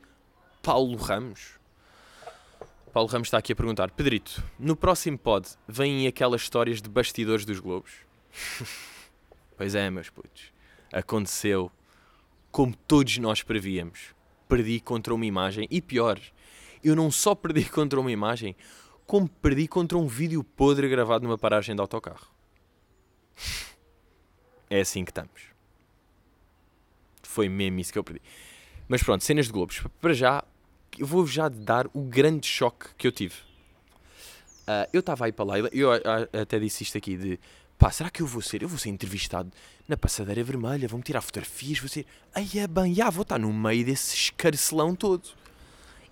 Paulo 0.63 0.97
Ramos. 0.97 1.59
Paulo 2.93 3.09
Ramos 3.09 3.29
está 3.29 3.39
aqui 3.39 3.53
a 3.53 3.57
perguntar: 3.57 3.91
Pedrito, 3.91 4.43
no 4.59 4.75
próximo 4.75 5.19
pod 5.19 5.49
vêm 5.67 6.07
aquelas 6.07 6.43
histórias 6.43 6.83
de 6.83 6.89
bastidores 6.89 7.45
dos 7.45 7.61
Globos? 7.61 7.93
pois 9.57 9.75
é, 9.75 9.91
meus 9.91 10.11
putos. 10.11 10.53
Aconteceu 10.93 11.71
como 12.51 12.75
todos 12.75 13.19
nós 13.19 13.43
prevíamos. 13.43 14.15
Perdi 14.49 14.81
contra 14.81 15.15
uma 15.15 15.27
imagem 15.27 15.69
e 15.71 15.83
pior, 15.83 16.19
eu 16.83 16.97
não 16.97 17.11
só 17.11 17.35
perdi 17.35 17.65
contra 17.71 18.01
uma 18.01 18.11
imagem, 18.11 18.57
como 19.07 19.29
perdi 19.29 19.69
contra 19.69 19.97
um 19.99 20.07
vídeo 20.07 20.43
podre 20.43 20.89
gravado 20.89 21.25
numa 21.25 21.39
paragem 21.39 21.75
de 21.75 21.81
autocarro. 21.81 22.27
É 24.71 24.81
assim 24.81 25.05
que 25.05 25.11
estamos. 25.11 25.43
Foi 27.23 27.49
mesmo 27.49 27.81
isso 27.81 27.93
que 27.93 27.99
eu 27.99 28.05
perdi. 28.05 28.23
Mas 28.89 29.03
pronto, 29.03 29.23
cenas 29.25 29.47
de 29.47 29.53
Globos. 29.53 29.83
Para 30.01 30.13
já, 30.15 30.45
eu 30.99 31.07
vou 31.07 31.27
já 31.27 31.49
dar 31.49 31.87
o 31.93 32.03
grande 32.03 32.47
choque 32.47 32.87
que 32.97 33.07
eu 33.07 33.13
tive. 33.13 33.35
Uh, 34.63 34.89
eu 34.93 35.01
estava 35.01 35.27
aí 35.27 35.33
para 35.33 35.45
lá, 35.45 35.59
eu 35.59 35.91
até 36.41 36.59
disse 36.59 36.83
isto 36.83 36.99
aqui 36.99 37.17
de 37.17 37.41
pá, 37.79 37.91
será 37.91 38.11
que 38.11 38.21
eu 38.21 38.27
vou 38.27 38.43
ser? 38.43 38.63
Eu 38.63 38.69
vou 38.69 38.79
ser 38.79 38.91
entrevistado 38.91 39.51
na 39.87 39.97
passadeira 39.97 40.43
vermelha, 40.45 40.87
vão-me 40.89 41.03
tirar 41.03 41.23
fotografias, 41.23 41.79
vou 41.79 41.89
ser. 41.89 42.05
Aí 42.35 42.51
é 42.59 42.67
bem, 42.67 42.95
já 42.95 43.09
vou 43.09 43.23
estar 43.23 43.39
no 43.39 43.53
meio 43.53 43.85
desse 43.85 44.15
escarcelão 44.15 44.95
todo. 44.95 45.29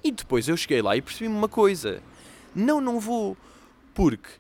E 0.02 0.10
depois 0.10 0.48
eu 0.48 0.56
cheguei 0.56 0.80
lá 0.80 0.96
e 0.96 1.02
percebi-me 1.02 1.34
uma 1.34 1.48
coisa. 1.48 2.02
Não, 2.54 2.80
não 2.80 2.98
vou. 2.98 3.36
Porque 3.92 4.30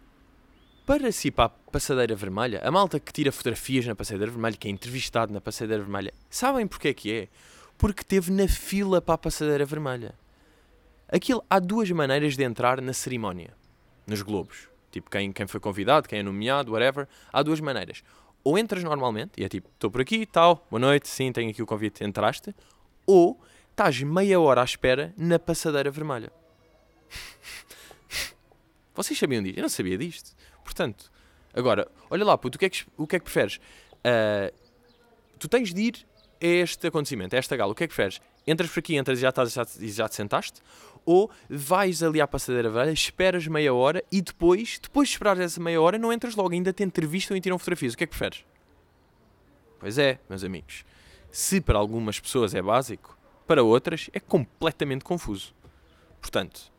para 0.86 1.10
si 1.10 1.32
para 1.32 1.46
a 1.46 1.48
passadeira 1.48 2.14
vermelha, 2.14 2.60
a 2.62 2.70
malta 2.70 3.00
que 3.00 3.12
tira 3.12 3.32
fotografias 3.32 3.84
na 3.84 3.96
passadeira 3.96 4.30
vermelha, 4.30 4.56
que 4.56 4.68
é 4.68 4.70
entrevistado 4.70 5.32
na 5.32 5.40
passadeira 5.40 5.82
vermelha, 5.82 6.14
sabem 6.30 6.64
porque 6.64 6.88
é 6.88 6.94
que 6.94 7.12
é? 7.12 7.28
Porque 7.76 8.04
teve 8.04 8.30
na 8.30 8.46
fila 8.46 9.02
para 9.02 9.16
a 9.16 9.18
passadeira 9.18 9.66
vermelha. 9.66 10.14
Aquilo, 11.08 11.44
há 11.50 11.58
duas 11.58 11.90
maneiras 11.90 12.36
de 12.36 12.44
entrar 12.44 12.80
na 12.80 12.92
cerimónia, 12.92 13.52
nos 14.06 14.22
Globos. 14.22 14.68
Tipo, 14.92 15.10
quem, 15.10 15.32
quem 15.32 15.46
foi 15.48 15.58
convidado, 15.58 16.08
quem 16.08 16.20
é 16.20 16.22
nomeado, 16.22 16.72
whatever. 16.72 17.08
Há 17.32 17.42
duas 17.42 17.60
maneiras. 17.60 18.04
Ou 18.44 18.56
entras 18.56 18.84
normalmente, 18.84 19.32
e 19.36 19.44
é 19.44 19.48
tipo, 19.48 19.68
estou 19.74 19.90
por 19.90 20.00
aqui, 20.00 20.24
tal, 20.24 20.64
boa 20.70 20.78
noite, 20.78 21.08
sim, 21.08 21.32
tenho 21.32 21.50
aqui 21.50 21.60
o 21.60 21.66
convite, 21.66 22.04
entraste. 22.04 22.54
Ou 23.04 23.40
estás 23.70 24.00
meia 24.02 24.38
hora 24.38 24.62
à 24.62 24.64
espera 24.64 25.12
na 25.16 25.36
passadeira 25.36 25.90
vermelha. 25.90 26.32
Vocês 28.94 29.18
sabiam 29.18 29.42
disto? 29.42 29.58
Eu 29.58 29.62
não 29.62 29.68
sabia 29.68 29.98
disto. 29.98 30.36
Portanto, 30.76 31.10
agora, 31.54 31.88
olha 32.10 32.22
lá, 32.22 32.36
puto, 32.36 32.56
o 32.56 32.58
que 32.58 32.66
é 32.66 32.68
que, 32.68 32.84
o 32.98 33.06
que, 33.06 33.16
é 33.16 33.18
que 33.18 33.24
preferes? 33.24 33.56
Uh, 33.56 34.54
tu 35.38 35.48
tens 35.48 35.72
de 35.72 35.80
ir 35.80 36.06
a 36.38 36.46
este 36.46 36.86
acontecimento, 36.88 37.34
a 37.34 37.38
esta 37.38 37.56
gala. 37.56 37.72
O 37.72 37.74
que 37.74 37.84
é 37.84 37.88
que 37.88 37.94
preferes? 37.94 38.20
Entras 38.46 38.68
por 38.68 38.80
aqui, 38.80 38.94
entras 38.94 39.18
e 39.18 39.22
já, 39.22 39.30
estás, 39.30 39.54
já, 39.54 39.66
já 39.80 40.06
te 40.06 40.14
sentaste? 40.14 40.60
Ou 41.06 41.30
vais 41.48 42.02
ali 42.02 42.20
à 42.20 42.28
passadeira 42.28 42.68
velha, 42.68 42.90
esperas 42.90 43.46
meia 43.46 43.72
hora 43.72 44.04
e 44.12 44.20
depois, 44.20 44.78
depois 44.78 45.08
de 45.08 45.14
esperar 45.14 45.40
essa 45.40 45.58
meia 45.58 45.80
hora, 45.80 45.96
não 45.96 46.12
entras 46.12 46.36
logo, 46.36 46.52
ainda 46.52 46.74
te 46.74 46.82
entrevistam 46.82 47.34
e 47.34 47.40
tiram 47.40 47.58
fotografias. 47.58 47.94
O 47.94 47.96
que 47.96 48.04
é 48.04 48.06
que 48.06 48.10
preferes? 48.10 48.44
Pois 49.80 49.96
é, 49.96 50.18
meus 50.28 50.44
amigos. 50.44 50.84
Se 51.30 51.58
para 51.58 51.78
algumas 51.78 52.20
pessoas 52.20 52.54
é 52.54 52.60
básico, 52.60 53.16
para 53.46 53.62
outras 53.62 54.10
é 54.12 54.20
completamente 54.20 55.06
confuso. 55.06 55.54
Portanto, 56.20 56.70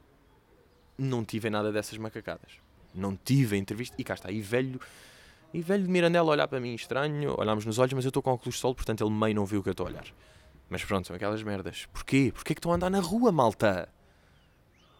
não 0.96 1.25
tive 1.25 1.50
nada 1.50 1.72
dessas 1.72 1.98
macacadas 1.98 2.67
não 3.00 3.16
tive 3.16 3.56
a 3.56 3.60
entrevista. 3.60 3.96
E 3.98 4.04
cá 4.04 4.13
está, 4.13 4.32
e 4.32 4.42
velho, 4.42 4.80
e 5.54 5.62
velho 5.62 5.84
de 5.84 5.89
Mirandela 5.89 6.30
olhar 6.30 6.48
para 6.48 6.60
mim 6.60 6.74
estranho, 6.74 7.36
olhámos 7.38 7.66
nos 7.66 7.80
olhos, 7.80 7.94
mas 7.94 8.06
eu 8.06 8.10
estou 8.10 8.22
com 8.24 8.32
óculos 8.32 8.56
de 8.56 8.62
sol, 8.62 8.75
portanto 8.75 9.04
ele 9.04 9.13
meio 9.13 9.36
não 9.36 9.46
viu 9.46 9.63
que 9.63 9.70
eu 9.70 9.72
estou 9.72 9.86
a 9.86 9.89
olhar. 9.89 10.06
Mas 10.70 10.84
pronto, 10.84 11.08
são 11.08 11.16
aquelas 11.16 11.42
merdas. 11.44 11.88
Porquê? 11.94 12.32
Porquê 12.34 12.54
que 12.54 12.60
estão 12.60 12.72
a 12.72 12.75
andar 12.75 12.89
na 12.89 13.00
rua, 13.00 13.32
malta? 13.32 13.88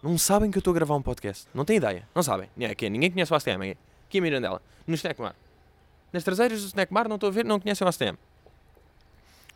Não 0.02 0.18
sabem 0.18 0.50
que 0.50 0.58
eu 0.58 0.60
estou 0.60 0.72
a 0.72 0.76
gravar 0.76 0.96
um 0.96 1.02
podcast. 1.02 1.48
Não 1.54 1.66
têm 1.66 1.78
ideia. 1.78 2.08
Não 2.16 2.24
sabem. 2.24 2.50
Ninguém 2.56 3.12
conhece 3.12 3.34
o 3.34 3.36
ACM. 3.36 3.76
Aqui 4.06 4.20
em 4.20 4.22
Mirandela. 4.22 4.62
No 4.86 4.96
Snack 4.96 5.20
Mar. 5.20 5.36
Nas 6.14 6.24
traseiras 6.24 6.62
do 6.62 6.68
Snack 6.68 6.94
Mar, 6.94 7.10
não 7.10 7.16
estou 7.16 7.28
a 7.28 7.32
ver, 7.32 7.44
não 7.44 7.60
conhecem 7.60 7.86
o 7.86 7.90
ACM. 7.90 8.18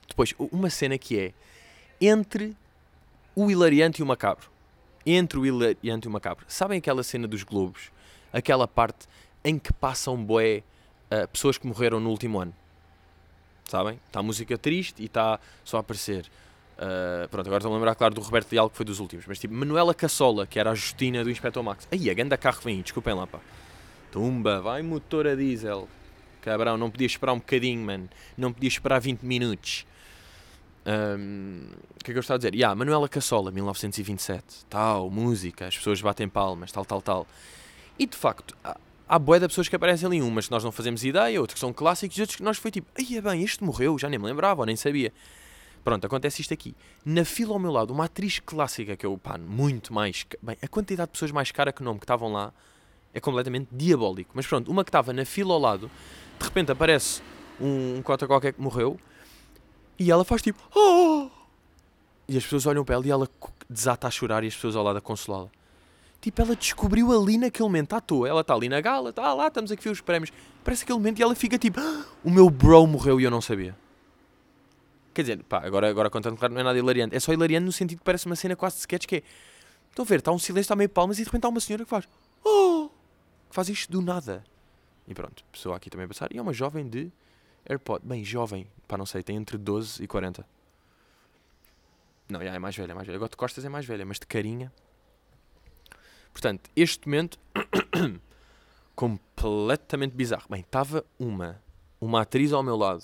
Depois, 0.08 0.34
uma 0.38 0.70
cena 0.70 0.98
que 0.98 1.18
é 1.18 1.34
entre 2.02 2.58
o 3.34 3.50
hilariante 3.50 4.02
e 4.02 4.04
o 4.04 4.06
macabro. 4.06 4.50
Entre 5.06 5.40
o 5.40 5.46
hilariante 5.46 6.08
e 6.08 6.10
o 6.10 6.12
macabro. 6.12 6.44
Sabem 6.50 6.80
aquela 6.80 7.04
cena 7.04 7.26
dos 7.26 7.44
globos? 7.44 7.90
Aquela 8.32 8.68
parte 8.68 9.08
em 9.44 9.58
que 9.58 9.74
passam 9.74 10.16
boé 10.24 10.64
uh, 11.12 11.28
pessoas 11.28 11.58
que 11.58 11.68
morreram 11.68 12.00
no 12.00 12.10
último 12.10 12.40
ano. 12.40 12.54
Sabem? 13.66 14.00
Está 14.08 14.22
música 14.22 14.58
triste 14.58 15.02
e 15.02 15.06
está 15.06 15.40
só 15.64 15.78
a 15.78 15.80
aparecer. 15.80 16.26
Uh, 16.78 17.28
pronto, 17.30 17.46
agora 17.46 17.60
estou 17.60 17.72
a 17.72 17.76
lembrar, 17.76 17.96
claro, 17.96 18.14
do 18.14 18.22
Roberto 18.22 18.52
Leal, 18.52 18.70
que 18.70 18.76
foi 18.76 18.86
dos 18.86 19.00
últimos. 19.00 19.26
Mas 19.28 19.40
tipo, 19.40 19.54
Manuela 19.54 19.94
Cassola, 19.94 20.48
que 20.48 20.60
era 20.60 20.72
a 20.72 20.76
Justina 20.76 21.24
do 21.24 21.30
Inspector 21.30 21.64
Max. 21.64 21.88
Aí, 21.92 22.10
a 22.10 22.14
ganda 22.14 22.38
carro 22.38 22.60
vem 22.64 22.82
desculpem 22.82 23.14
lá, 23.14 23.28
pá. 23.28 23.40
Tumba, 24.12 24.60
vai 24.60 24.82
motor 24.82 25.28
a 25.28 25.36
diesel. 25.36 25.88
Cabrão, 26.42 26.78
não 26.78 26.90
podia 26.90 27.06
esperar 27.06 27.34
um 27.34 27.38
bocadinho, 27.38 27.86
mano. 27.86 28.10
Não 28.38 28.52
podia 28.52 28.68
esperar 28.68 29.00
20 29.00 29.22
minutos. 29.22 29.86
Um, 30.86 31.68
o 32.00 32.04
que 32.04 32.12
é 32.12 32.14
que 32.14 32.18
eu 32.18 32.22
estava 32.22 32.36
a 32.36 32.40
dizer? 32.40 32.56
Yeah, 32.56 32.76
Manuela 32.76 33.08
Cassola, 33.08 33.52
1927. 33.52 34.66
Tal, 34.68 35.10
música, 35.10 35.68
as 35.68 35.78
pessoas 35.78 36.02
batem 36.02 36.28
palmas, 36.28 36.72
tal, 36.72 36.84
tal, 36.84 37.02
tal. 37.02 37.28
E 38.02 38.08
de 38.08 38.18
facto, 38.18 38.58
há, 38.64 38.76
há 39.08 39.20
boé 39.20 39.38
de 39.38 39.48
pessoas 39.48 39.70
que 39.70 39.76
aparecem 39.76 40.08
ali. 40.08 40.24
Umas 40.24 40.48
que 40.48 40.52
nós 40.52 40.64
não 40.64 40.72
fazemos 40.72 41.04
ideia, 41.04 41.40
outros 41.40 41.54
que 41.54 41.60
são 41.60 41.72
clássicos, 41.72 42.18
outros 42.18 42.36
que 42.36 42.42
nós 42.42 42.58
foi 42.58 42.72
tipo, 42.72 42.88
ai 42.98 43.16
é 43.16 43.22
bem, 43.22 43.44
este 43.44 43.64
morreu, 43.64 43.96
já 44.00 44.10
nem 44.10 44.18
me 44.18 44.26
lembrava, 44.26 44.62
ou 44.62 44.66
nem 44.66 44.76
sabia. 44.76 45.14
Pronto, 45.84 46.04
acontece 46.04 46.42
isto 46.42 46.52
aqui. 46.52 46.76
Na 47.06 47.24
fila 47.24 47.54
ao 47.54 47.60
meu 47.60 47.72
lado, 47.72 47.94
uma 47.94 48.06
atriz 48.06 48.40
clássica 48.40 48.98
que 48.98 49.06
eu, 49.06 49.20
pá, 49.20 49.38
muito 49.38 49.94
mais. 49.94 50.26
Bem, 50.42 50.58
a 50.64 50.68
quantidade 50.68 51.10
de 51.10 51.12
pessoas 51.12 51.30
mais 51.30 51.52
cara 51.52 51.72
que 51.72 51.84
o 51.84 51.86
nome 51.86 52.00
que 52.00 52.06
estavam 52.06 52.34
lá 52.34 52.52
é 53.14 53.20
completamente 53.20 53.68
diabólico. 53.72 54.32
Mas 54.34 54.48
pronto, 54.48 54.72
uma 54.72 54.84
que 54.84 54.90
estava 54.90 55.14
na 55.14 55.24
fila 55.24 55.54
ao 55.54 55.60
lado, 55.60 55.92
de 56.40 56.44
repente 56.44 56.72
aparece 56.72 57.22
um, 57.60 57.98
um 57.98 58.02
cota 58.02 58.26
qualquer 58.26 58.54
que 58.54 58.62
morreu 58.62 59.00
e 60.00 60.10
ela 60.10 60.26
faz 60.26 60.42
tipo. 60.42 60.60
Oh! 60.76 61.30
E 62.28 62.36
as 62.36 62.44
pessoas 62.44 62.66
olham 62.66 62.84
para 62.84 62.96
ela 62.96 63.06
e 63.06 63.12
ela 63.12 63.30
desata 63.70 64.08
a 64.08 64.12
chorar 64.12 64.44
e 64.44 64.48
as 64.48 64.56
pessoas 64.56 64.76
ao 64.76 64.84
lado 64.84 64.98
a 64.98 65.02
consolá-la. 65.02 65.52
Tipo, 66.22 66.40
ela 66.44 66.56
descobriu 66.56 67.12
ali 67.12 67.36
naquele 67.40 67.68
momento, 67.68 67.94
à 67.94 68.00
toa. 68.00 68.30
Ela 68.30 68.42
está 68.42 68.54
ali 68.54 68.70
na 68.70 68.80
gala, 68.80 69.10
está 69.10 69.34
lá, 69.34 69.48
estamos 69.48 69.72
aqui 69.72 69.90
os 69.90 70.02
prémios. 70.02 70.32
Parece 70.64 70.84
aquele 70.84 71.00
momento 71.00 71.18
e 71.18 71.24
ela 71.24 71.34
fica 71.34 71.58
tipo: 71.58 71.80
ah, 71.80 72.06
O 72.24 72.30
meu 72.30 72.48
bro 72.48 72.86
morreu 72.86 73.20
e 73.20 73.24
eu 73.24 73.32
não 73.32 73.42
sabia. 73.42 73.76
Quer 75.14 75.24
dizer, 75.24 75.44
pá, 75.44 75.66
agora, 75.66 75.90
agora 75.90 76.10
contando 76.10 76.38
claro, 76.38 76.54
não 76.54 76.62
é 76.62 76.64
nada 76.64 76.78
hilariante. 76.78 77.16
É 77.16 77.20
só 77.20 77.34
hilariante 77.34 77.66
no 77.66 77.72
sentido 77.72 77.98
que 77.98 78.04
parece 78.04 78.28
uma 78.28 78.36
cena 78.36 78.56
quase 78.56 78.76
de 78.76 78.82
sketch 78.82 79.08
que 79.08 79.18
é. 79.18 79.24
Estão 79.90 80.06
a 80.06 80.08
ver, 80.08 80.20
está 80.20 80.32
um 80.32 80.40
silêncio, 80.40 80.62
está 80.62 80.76
meio 80.76 80.88
palmas 80.88 81.18
e 81.18 81.24
de 81.24 81.26
repente 81.26 81.44
há 81.44 81.50
uma 81.50 81.60
senhora 81.60 81.84
que 81.84 81.90
faz. 81.90 82.08
Oh! 82.46 82.90
Que 83.50 83.56
faz 83.56 83.68
isto 83.68 83.92
do 83.92 84.02
nada. 84.02 84.44
E 85.08 85.14
pronto, 85.14 85.44
pessoa 85.52 85.76
aqui 85.76 85.90
também 85.90 86.06
a 86.06 86.08
passar. 86.08 86.32
E 86.32 86.38
é 86.38 86.42
uma 86.42 86.54
jovem 86.54 86.88
de 86.88 87.12
AirPod. 87.68 88.06
Bem, 88.06 88.24
jovem, 88.24 88.68
pá, 88.88 88.96
não 88.96 89.06
sei, 89.06 89.24
tem 89.24 89.36
entre 89.36 89.58
12 89.58 90.02
e 90.02 90.08
40. 90.08 90.46
Não, 92.30 92.42
já 92.42 92.54
é 92.54 92.60
mais 92.60 92.76
velha, 92.76 92.92
é 92.92 92.96
mais 92.96 93.08
velha. 93.08 93.18
Agora 93.18 93.30
de 93.30 93.36
costas 93.36 93.66
é 93.66 93.70
mais 93.70 93.86
velha, 93.86 94.06
mas 94.06 94.20
de 94.20 94.28
carinha. 94.28 94.72
Portanto, 96.32 96.70
este 96.76 97.08
momento 97.08 97.38
completamente 98.96 100.16
bizarro. 100.16 100.46
Bem, 100.50 100.62
estava 100.62 101.06
uma, 101.20 101.62
uma 102.00 102.22
atriz 102.22 102.54
ao 102.54 102.64
meu 102.64 102.76
lado 102.76 103.04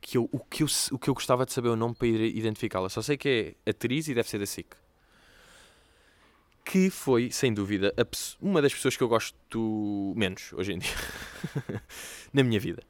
que 0.00 0.16
eu, 0.16 0.28
o, 0.32 0.38
que 0.38 0.62
eu, 0.62 0.68
o 0.92 0.98
que 0.98 1.10
eu 1.10 1.14
gostava 1.14 1.44
de 1.44 1.52
saber 1.52 1.68
o 1.68 1.76
nome 1.76 1.94
para 1.94 2.08
identificá-la. 2.08 2.88
Só 2.88 3.02
sei 3.02 3.16
que 3.16 3.54
é 3.66 3.70
atriz 3.70 4.08
e 4.08 4.14
deve 4.14 4.28
ser 4.28 4.38
da 4.38 4.46
SIC. 4.46 4.66
Que 6.64 6.90
foi, 6.90 7.30
sem 7.30 7.52
dúvida, 7.52 7.94
uma 8.40 8.60
das 8.60 8.74
pessoas 8.74 8.96
que 8.96 9.02
eu 9.02 9.08
gosto 9.08 10.12
menos 10.16 10.52
hoje 10.52 10.72
em 10.72 10.78
dia 10.78 10.94
na 12.32 12.42
minha 12.42 12.60
vida. 12.60 12.82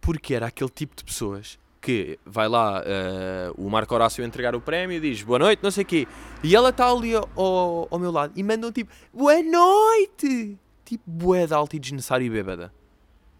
Porque 0.00 0.34
era 0.34 0.46
aquele 0.46 0.70
tipo 0.70 0.96
de 0.96 1.04
pessoas 1.04 1.58
que 1.88 2.18
vai 2.22 2.46
lá 2.48 2.82
uh, 2.82 3.54
o 3.56 3.70
Marco 3.70 3.94
Horácio 3.94 4.22
entregar 4.22 4.54
o 4.54 4.60
prémio 4.60 4.98
e 4.98 5.00
diz 5.00 5.22
boa 5.22 5.38
noite, 5.38 5.62
não 5.62 5.70
sei 5.70 5.84
o 5.84 5.86
quê. 5.86 6.06
E 6.42 6.54
ela 6.54 6.68
está 6.68 6.86
ali 6.86 7.14
ao, 7.14 7.88
ao, 7.90 7.98
meu 7.98 8.10
lado 8.10 8.34
e 8.36 8.42
mandam 8.42 8.70
tipo 8.70 8.92
boa 9.10 9.42
noite! 9.42 10.58
Tipo, 10.84 11.02
bué 11.06 11.46
de 11.46 11.54
alto 11.54 11.74
e 11.76 11.78
desnecessário 11.78 12.26
e 12.26 12.28
bêbada. 12.28 12.70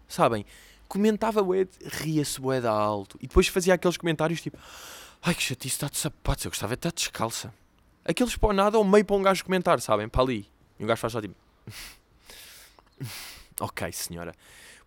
Sabem? 0.07 0.43
comentava 0.87 1.43
bué, 1.43 1.67
ria-se 1.85 2.41
bué 2.41 2.59
da 2.59 2.71
alto. 2.71 3.19
E 3.21 3.27
depois 3.27 3.47
fazia 3.47 3.75
aqueles 3.75 3.97
comentários 3.97 4.41
tipo, 4.41 4.57
ai 5.21 5.35
que 5.35 5.43
chatice, 5.43 5.75
está 5.75 5.87
de 5.87 5.97
sapatos, 5.97 6.43
eu 6.43 6.49
gostava 6.49 6.75
de 6.75 6.79
estar 6.79 6.91
descalça. 6.91 7.53
Aqueles 8.03 8.35
para 8.35 8.51
nada 8.51 8.79
ou 8.79 8.83
meio 8.83 9.05
para 9.05 9.15
um 9.15 9.21
gajo 9.21 9.45
comentar, 9.45 9.79
sabem? 9.79 10.09
Para 10.09 10.23
ali. 10.23 10.49
E 10.79 10.83
um 10.83 10.87
gajo 10.87 10.99
faz 10.99 11.13
só 11.13 11.21
tipo... 11.21 11.35
ok, 13.61 13.91
senhora. 13.91 14.33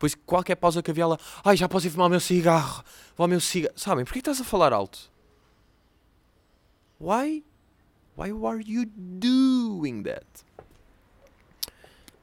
Depois 0.03 0.17
qualquer 0.27 0.57
pausa 0.57 0.83
que 0.83 0.91
havia 0.91 1.05
ela, 1.05 1.19
ai 1.45 1.57
já 1.57 1.69
posso 1.69 1.87
ir 1.87 1.91
fumar 1.91 2.09
o 2.09 2.11
meu 2.11 2.19
cigarro, 2.19 2.83
vou 3.17 3.23
ao 3.23 3.29
meu 3.29 3.39
cigarro. 3.39 3.75
Sabem, 3.77 4.05
porquê 4.05 4.19
estás 4.19 4.41
a 4.41 4.45
falar 4.45 4.73
alto? 4.73 4.99
Why? 7.01 7.45
Why 8.17 8.33
are 8.45 8.65
you 8.67 8.85
doing 8.97 10.03
that? 10.03 10.27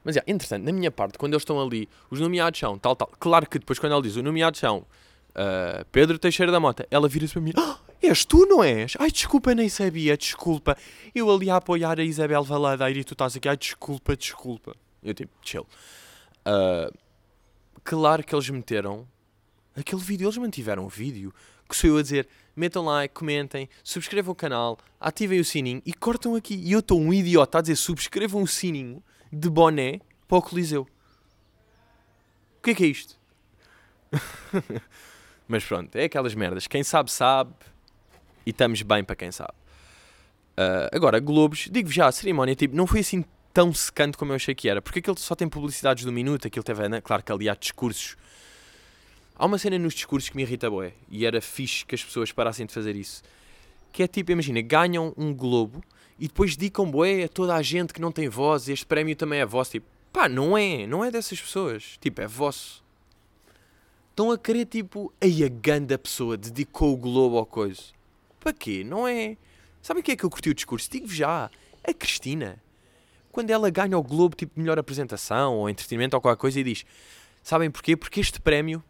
Mas, 0.04 0.18
é, 0.18 0.22
entretanto, 0.26 0.62
na 0.62 0.72
minha 0.72 0.90
parte, 0.90 1.16
quando 1.16 1.32
eles 1.32 1.40
estão 1.40 1.58
ali, 1.58 1.88
os 2.10 2.20
nomeados 2.20 2.60
são 2.60 2.78
tal, 2.78 2.94
tal. 2.94 3.10
Claro 3.18 3.48
que 3.48 3.58
depois, 3.58 3.78
quando 3.78 3.92
ela 3.92 4.02
diz 4.02 4.14
o 4.16 4.22
nomeado 4.22 4.58
são 4.58 4.80
uh, 4.80 5.82
Pedro 5.90 6.18
Teixeira 6.18 6.52
da 6.52 6.60
Mota, 6.60 6.86
ela 6.90 7.08
vira-se 7.08 7.32
para 7.32 7.40
mim: 7.40 7.52
ah, 7.56 7.78
És 8.02 8.26
tu, 8.26 8.44
não 8.44 8.62
és? 8.62 8.94
Ai, 8.98 9.10
desculpa, 9.10 9.54
nem 9.54 9.70
sabia, 9.70 10.18
desculpa. 10.18 10.76
Eu 11.14 11.30
ali 11.30 11.48
a 11.48 11.56
apoiar 11.56 11.98
a 11.98 12.04
Isabel 12.04 12.44
Valadeira 12.44 12.98
e 12.98 13.04
tu 13.04 13.14
estás 13.14 13.36
aqui, 13.36 13.48
ai, 13.48 13.56
desculpa, 13.56 14.14
desculpa. 14.14 14.74
Eu 15.02 15.14
tipo, 15.14 15.32
chill. 15.42 15.66
Uh, 16.46 16.92
claro 17.84 18.24
que 18.24 18.34
eles 18.34 18.48
meteram 18.50 19.06
aquele 19.76 20.00
vídeo, 20.00 20.26
eles 20.26 20.36
mantiveram 20.36 20.84
o 20.84 20.88
vídeo 20.88 21.32
que 21.70 21.76
sou 21.76 21.90
eu 21.90 21.98
a 21.98 22.02
dizer: 22.02 22.28
metam 22.54 22.84
like, 22.84 23.14
comentem, 23.14 23.68
subscrevam 23.82 24.32
o 24.32 24.34
canal, 24.34 24.78
ativem 25.00 25.40
o 25.40 25.44
sininho 25.44 25.80
e 25.86 25.94
cortam 25.94 26.34
aqui. 26.34 26.54
E 26.54 26.72
eu 26.72 26.80
estou 26.80 27.00
um 27.00 27.12
idiota 27.12 27.58
a 27.58 27.60
dizer: 27.60 27.76
subscrevam 27.76 28.42
o 28.42 28.46
sininho 28.46 29.02
de 29.32 29.48
boné 29.48 30.00
para 30.28 30.38
o 30.38 30.42
Coliseu. 30.42 30.82
O 32.58 32.62
que 32.62 32.70
é 32.70 32.74
que 32.74 32.84
é 32.84 32.86
isto? 32.88 33.18
Mas 35.48 35.64
pronto, 35.64 35.96
é 35.96 36.04
aquelas 36.04 36.34
merdas. 36.34 36.66
Quem 36.66 36.84
sabe, 36.84 37.10
sabe. 37.10 37.54
E 38.44 38.50
estamos 38.50 38.82
bem 38.82 39.02
para 39.02 39.16
quem 39.16 39.32
sabe. 39.32 39.54
Uh, 40.52 40.94
agora, 40.94 41.18
Globos, 41.18 41.68
digo 41.70 41.90
já, 41.90 42.06
a 42.06 42.12
cerimónia 42.12 42.54
tipo, 42.54 42.76
não 42.76 42.86
foi 42.86 43.00
assim 43.00 43.24
tão 43.52 43.72
secante 43.72 44.16
como 44.16 44.32
eu 44.32 44.36
achei 44.36 44.54
que 44.54 44.68
era. 44.68 44.80
Porque 44.80 44.98
aquilo 44.98 45.18
só 45.18 45.34
tem 45.34 45.48
publicidades 45.48 46.04
do 46.04 46.12
minuto, 46.12 46.46
aquilo 46.46 46.64
teve, 46.64 46.88
né? 46.88 47.00
claro 47.00 47.22
que 47.22 47.32
ali 47.32 47.48
há 47.48 47.54
discursos. 47.54 48.16
Há 49.36 49.46
uma 49.46 49.58
cena 49.58 49.78
nos 49.78 49.94
discursos 49.94 50.28
que 50.28 50.36
me 50.36 50.42
irrita 50.42 50.68
boé. 50.70 50.92
E 51.08 51.24
era 51.24 51.40
fixe 51.40 51.84
que 51.84 51.94
as 51.94 52.04
pessoas 52.04 52.30
parassem 52.32 52.66
de 52.66 52.72
fazer 52.72 52.94
isso. 52.94 53.22
Que 53.92 54.02
é 54.02 54.06
tipo, 54.06 54.30
imagina, 54.30 54.60
ganham 54.60 55.12
um 55.16 55.34
Globo 55.34 55.82
e 56.18 56.28
depois 56.28 56.56
dedicam 56.56 56.90
bué 56.90 57.24
a 57.24 57.28
toda 57.28 57.54
a 57.54 57.62
gente 57.62 57.94
que 57.94 58.00
não 58.00 58.12
tem 58.12 58.28
voz, 58.28 58.68
este 58.68 58.84
prémio 58.84 59.16
também 59.16 59.40
é 59.40 59.46
vosso. 59.46 59.72
Tipo, 59.72 59.86
pá, 60.12 60.28
não 60.28 60.56
é, 60.56 60.86
não 60.86 61.04
é 61.04 61.10
dessas 61.10 61.40
pessoas. 61.40 61.96
Tipo, 62.00 62.20
é 62.20 62.26
vosso. 62.26 62.84
Estão 64.10 64.30
a 64.30 64.36
querer, 64.36 64.66
tipo, 64.66 65.10
aí 65.18 65.42
a 65.42 65.48
ganda 65.48 65.96
pessoa 65.96 66.36
dedicou 66.36 66.92
o 66.92 66.96
globo 66.96 67.38
ao 67.38 67.46
coisa. 67.46 67.82
Para 68.38 68.52
quê? 68.52 68.84
Não 68.84 69.08
é. 69.08 69.38
Sabe 69.80 70.00
o 70.00 70.02
que 70.02 70.12
é 70.12 70.16
que 70.16 70.24
eu 70.24 70.28
curti 70.28 70.50
o 70.50 70.54
discurso? 70.54 70.90
Digo 70.90 71.08
já, 71.08 71.50
a 71.82 71.94
Cristina. 71.94 72.60
Quando 73.32 73.50
ela 73.50 73.70
ganha 73.70 73.96
o 73.96 74.02
Globo, 74.02 74.34
tipo, 74.34 74.58
melhor 74.58 74.78
apresentação 74.78 75.56
ou 75.56 75.70
entretenimento 75.70 76.16
ou 76.16 76.20
qualquer 76.20 76.40
coisa 76.40 76.60
e 76.60 76.64
diz: 76.64 76.84
Sabem 77.42 77.70
porquê? 77.70 77.96
Porque 77.96 78.20
este 78.20 78.40
prémio 78.40 78.82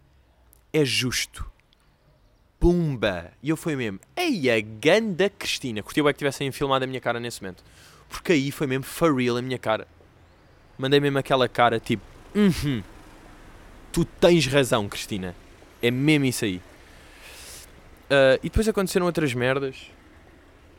é 0.72 0.84
justo. 0.84 1.50
Pumba! 2.58 3.32
E 3.42 3.48
eu 3.48 3.56
fui 3.56 3.74
mesmo, 3.74 3.98
ei, 4.14 4.50
a 4.50 4.60
ganda 4.60 5.30
Cristina. 5.30 5.82
Curtiu 5.82 6.08
é 6.08 6.12
que 6.12 6.18
tivessem 6.18 6.52
filmado 6.52 6.84
a 6.84 6.86
minha 6.86 7.00
cara 7.00 7.18
nesse 7.18 7.40
momento. 7.42 7.64
Porque 8.08 8.32
aí 8.32 8.50
foi 8.50 8.66
mesmo 8.66 8.84
for 8.84 9.14
real 9.14 9.36
a 9.36 9.42
minha 9.42 9.58
cara. 9.58 9.88
Mandei 10.76 11.00
mesmo 11.00 11.18
aquela 11.18 11.48
cara 11.48 11.80
tipo, 11.80 12.02
uhum, 12.34 12.82
tu 13.92 14.04
tens 14.04 14.46
razão, 14.46 14.88
Cristina. 14.88 15.34
É 15.80 15.90
mesmo 15.90 16.26
isso 16.26 16.44
aí. 16.44 16.56
Uh, 18.10 18.36
e 18.42 18.48
depois 18.50 18.68
aconteceram 18.68 19.06
outras 19.06 19.32
merdas. 19.32 19.90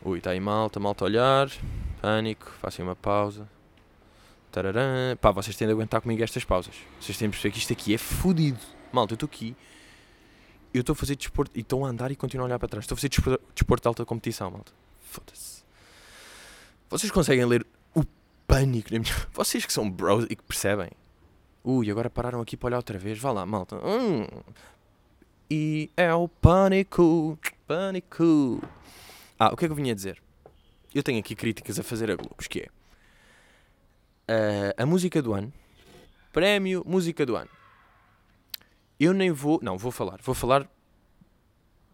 Ui, 0.04 0.18
está 0.18 0.32
aí 0.32 0.40
malta, 0.40 0.80
malta 0.80 1.04
a 1.04 1.08
olhar. 1.08 1.50
Pânico, 2.02 2.52
façam 2.60 2.86
uma 2.86 2.96
pausa. 2.96 3.48
Tararã. 4.52 5.16
Pá, 5.16 5.32
vocês 5.32 5.56
têm 5.56 5.68
de 5.68 5.74
aguentar 5.74 6.02
comigo 6.02 6.24
estas 6.24 6.44
pausas. 6.44 6.76
Vocês 7.00 7.18
têm 7.18 7.30
de 7.30 7.34
perceber 7.34 7.54
que 7.54 7.60
isto 7.60 7.74
aqui 7.74 7.94
é 7.94 7.98
fodido. 7.98 8.60
Malta, 8.92 9.14
eu 9.14 9.16
estou 9.16 9.28
aqui 9.28 9.56
eu 10.74 10.82
estou 10.82 10.94
a 10.94 10.96
fazer 10.96 11.16
desporto 11.16 11.52
e 11.58 11.62
estão 11.62 11.86
a 11.86 11.90
andar 11.90 12.12
e 12.12 12.16
continuam 12.16 12.46
a 12.46 12.48
olhar 12.48 12.60
para 12.60 12.68
trás. 12.68 12.84
Estou 12.84 12.96
a 12.96 12.98
fazer 12.98 13.10
desporto, 13.10 13.44
desporto 13.54 13.84
de 13.84 13.88
alta 13.88 14.06
competição, 14.06 14.50
malta. 14.50 14.72
Foda-se. 15.04 15.64
Vocês 16.90 17.12
conseguem 17.12 17.46
ler 17.46 17.66
o 17.94 18.04
pânico 18.48 18.94
na 18.94 19.00
minha. 19.00 19.14
Vocês 19.34 19.66
que 19.66 19.74
são 19.74 19.90
bros 19.90 20.26
e 20.30 20.36
que 20.36 20.44
percebem. 20.44 20.90
Ui, 21.64 21.92
agora 21.92 22.10
pararam 22.10 22.42
aqui 22.42 22.56
para 22.56 22.68
olhar 22.68 22.78
outra 22.78 22.98
vez. 22.98 23.20
Vá 23.20 23.32
lá, 23.32 23.46
malta. 23.46 23.76
Hum. 23.86 24.26
E 25.50 25.90
é 25.98 26.14
o 26.14 26.28
pânico. 26.28 27.38
Pânico. 27.68 28.62
Ah, 29.38 29.50
o 29.54 29.58
que 29.58 29.66
é 29.66 29.68
que 29.68 29.72
eu 29.72 29.76
vinha 29.76 29.94
dizer? 29.94 30.22
Eu 30.94 31.04
tenho 31.04 31.20
aqui 31.20 31.36
críticas 31.36 31.80
a 31.80 31.84
fazer 31.84 32.12
a 32.12 32.16
Globos, 32.16 32.48
que 32.48 32.62
é 32.62 32.68
uh, 34.32 34.74
a 34.78 34.86
música 34.86 35.22
do 35.22 35.34
ano, 35.34 35.52
prémio 36.32 36.84
música 36.86 37.26
do 37.26 37.36
ano. 37.36 37.50
Eu 39.00 39.14
nem 39.14 39.32
vou, 39.32 39.60
não, 39.62 39.78
vou 39.78 39.92
falar, 39.92 40.20
vou 40.22 40.36
falar, 40.36 40.70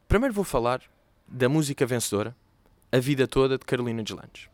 primeiro 0.08 0.34
vou 0.34 0.44
falar 0.44 0.82
da 1.28 1.48
música 1.50 1.86
vencedora, 1.86 2.36
A 2.92 3.00
Vida 3.00 3.28
Toda, 3.28 3.58
de 3.58 3.66
Carolina 3.66 4.04
Deslandes. 4.04 4.50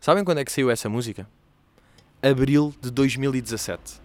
Sabem 0.00 0.24
quando 0.24 0.38
é 0.38 0.44
que 0.44 0.52
saiu 0.52 0.70
essa 0.70 0.88
música? 0.88 1.28
Abril 2.22 2.74
de 2.80 2.90
2017. 2.90 4.00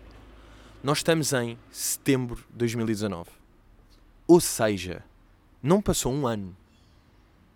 Nós 0.84 1.00
estamos 1.00 1.34
em 1.34 1.58
setembro 1.72 2.36
de 2.52 2.58
2019. 2.58 3.30
Ou 4.28 4.40
seja, 4.40 5.04
não 5.62 5.82
passou 5.82 6.14
um 6.14 6.28
ano. 6.28 6.56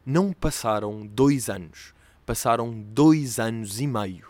Não 0.05 0.33
passaram 0.33 1.05
dois 1.05 1.49
anos. 1.49 1.93
Passaram 2.25 2.71
dois 2.71 3.39
anos 3.39 3.79
e 3.79 3.87
meio 3.87 4.27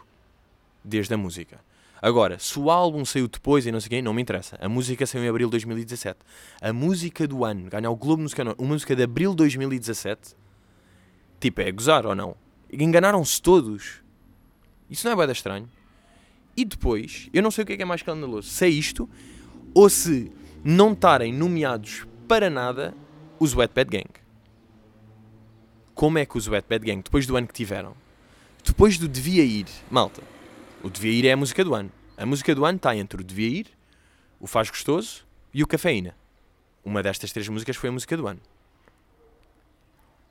desde 0.84 1.14
a 1.14 1.18
música. 1.18 1.60
Agora, 2.02 2.40
se 2.40 2.58
o 2.58 2.72
álbum 2.72 3.06
saiu 3.06 3.28
depois 3.28 3.66
e 3.68 3.72
não 3.72 3.80
sei 3.80 3.90
quem, 3.90 4.02
não 4.02 4.14
me 4.14 4.24
interessa. 4.24 4.58
A 4.60 4.68
música 4.68 5.06
saiu 5.06 5.24
em 5.24 5.30
abril 5.30 5.48
de 5.48 5.52
2017. 5.52 6.20
A 6.60 6.74
música 6.74 7.28
do 7.28 7.46
ano, 7.46 7.70
ganhar 7.70 7.92
o 7.92 7.96
Globo 7.96 8.24
Musical, 8.24 8.56
uma 8.58 8.70
música 8.70 8.96
de 8.96 9.04
abril 9.04 9.32
de 9.32 9.38
2017, 9.38 10.36
tipo, 11.40 11.62
é 11.62 11.72
gozar 11.72 12.08
ou 12.08 12.16
não? 12.16 12.36
Enganaram-se 12.74 13.40
todos. 13.40 14.02
Isso 14.90 15.06
não 15.06 15.14
é 15.14 15.26
bem 15.26 15.32
estranho. 15.32 15.70
E 16.58 16.66
depois, 16.66 17.30
eu 17.32 17.44
não 17.44 17.52
sei 17.52 17.64
o 17.64 17.68
que 17.68 17.74
é, 17.74 17.78
que 17.78 17.84
é 17.84 17.86
mais 17.86 18.02
escandaloso. 18.02 18.50
Se 18.50 18.66
é 18.66 18.70
isto, 18.70 19.08
ou 19.74 19.88
se 19.88 20.32
não 20.64 20.94
estarem 20.94 21.32
nomeados 21.32 22.08
para 22.28 22.50
nada 22.50 22.96
os 23.40 23.56
Wetpad 23.56 23.90
Gang. 23.90 24.21
Como 25.94 26.18
é 26.18 26.26
que 26.26 26.38
os 26.38 26.48
Wetpad 26.48 26.86
Gang, 26.86 27.02
depois 27.02 27.28
do 27.28 27.36
ano 27.36 27.48
que 27.48 27.54
tiveram, 27.54 27.96
depois 28.64 28.98
do 28.98 29.08
Devia 29.08 29.44
Ir, 29.44 29.66
malta, 29.90 30.22
o 30.84 30.90
Devia 30.90 31.12
Ir 31.12 31.28
é 31.28 31.34
a 31.34 31.38
música 31.38 31.64
do 31.64 31.74
ano. 31.74 31.92
A 32.18 32.26
música 32.26 32.54
do 32.54 32.66
ano 32.66 32.78
está 32.78 32.96
entre 32.96 33.22
o 33.22 33.24
Devia 33.24 33.60
Ir, 33.60 33.68
o 34.40 34.48
Faz 34.48 34.70
Gostoso 34.70 35.26
e 35.54 35.64
o 35.64 35.68
Cafeína. 35.68 36.16
Uma 36.84 37.04
destas 37.04 37.32
três 37.32 37.48
músicas 37.48 37.76
foi 37.76 37.90
a 37.90 37.92
música 37.92 38.18
do 38.18 38.28
ano. 38.28 38.40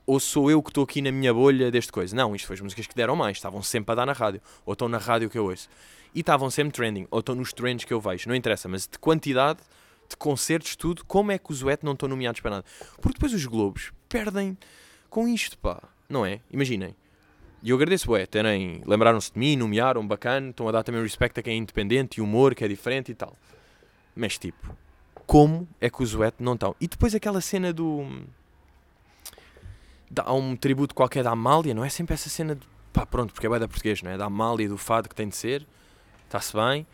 Ou 0.05 0.19
sou 0.19 0.51
eu 0.51 0.61
que 0.61 0.69
estou 0.69 0.83
aqui 0.83 1.01
na 1.01 1.11
minha 1.11 1.33
bolha 1.33 1.71
deste 1.71 1.91
coisa? 1.91 2.13
Não, 2.15 2.35
isto 2.35 2.45
foi 2.45 2.55
as 2.55 2.61
músicas 2.61 2.87
que 2.87 2.95
deram 2.95 3.15
mais. 3.15 3.37
Estavam 3.37 3.61
sempre 3.61 3.93
a 3.93 3.95
dar 3.95 4.05
na 4.05 4.13
rádio. 4.13 4.41
Ou 4.65 4.73
estão 4.73 4.89
na 4.89 4.97
rádio 4.97 5.29
que 5.29 5.37
eu 5.37 5.45
ouço. 5.45 5.69
E 6.13 6.19
estavam 6.19 6.49
sempre 6.49 6.73
trending. 6.73 7.07
Ou 7.09 7.19
estão 7.19 7.35
nos 7.35 7.53
trends 7.53 7.85
que 7.85 7.93
eu 7.93 8.01
vejo. 8.01 8.27
Não 8.27 8.35
interessa. 8.35 8.67
Mas 8.67 8.87
de 8.87 8.99
quantidade, 8.99 9.59
de 10.09 10.17
concertos, 10.17 10.75
tudo. 10.75 11.05
Como 11.05 11.31
é 11.31 11.37
que 11.37 11.51
os 11.51 11.63
Wet 11.63 11.85
não 11.85 11.93
estão 11.93 12.09
nomeados 12.09 12.41
para 12.41 12.51
nada? 12.51 12.65
Porque 12.95 13.13
depois 13.13 13.33
os 13.33 13.45
Globos 13.45 13.93
perdem 14.09 14.57
com 15.11 15.27
isto, 15.27 15.55
pá. 15.59 15.83
Não 16.09 16.25
é? 16.25 16.39
Imaginem. 16.49 16.95
E 17.61 17.69
eu 17.69 17.75
agradeço, 17.75 18.11
ué, 18.11 18.25
terem, 18.25 18.81
lembraram-se 18.87 19.31
de 19.31 19.37
mim, 19.37 19.55
nomearam, 19.55 20.05
bacana, 20.07 20.49
estão 20.49 20.67
a 20.67 20.71
dar 20.71 20.83
também 20.83 21.03
respeito 21.03 21.39
a 21.39 21.43
quem 21.43 21.53
é 21.53 21.57
independente 21.57 22.17
e 22.17 22.21
humor, 22.21 22.55
que 22.55 22.63
é 22.63 22.67
diferente 22.67 23.11
e 23.11 23.15
tal. 23.15 23.37
Mas 24.15 24.39
tipo, 24.39 24.75
como 25.27 25.67
é 25.79 25.89
que 25.89 26.01
os 26.01 26.15
Wet 26.15 26.37
não 26.39 26.53
estão? 26.53 26.75
E 26.81 26.87
depois 26.87 27.13
aquela 27.13 27.39
cena 27.39 27.71
do. 27.71 28.25
Há 30.17 30.33
um 30.33 30.55
tributo 30.55 30.95
qualquer 30.95 31.23
da 31.23 31.31
Amália, 31.31 31.73
não 31.73 31.85
é 31.85 31.89
sempre 31.89 32.15
essa 32.15 32.29
cena 32.29 32.55
de. 32.55 32.67
Pá, 32.91 33.05
pronto, 33.05 33.31
porque 33.31 33.45
é 33.45 33.59
da 33.59 33.67
português, 33.67 34.01
não 34.01 34.11
é? 34.11 34.17
Da 34.17 34.25
Amália 34.25 34.67
do 34.67 34.77
fado 34.77 35.07
que 35.07 35.15
tem 35.15 35.29
de 35.29 35.35
ser, 35.35 35.65
está-se 36.25 36.53
bem. 36.53 36.87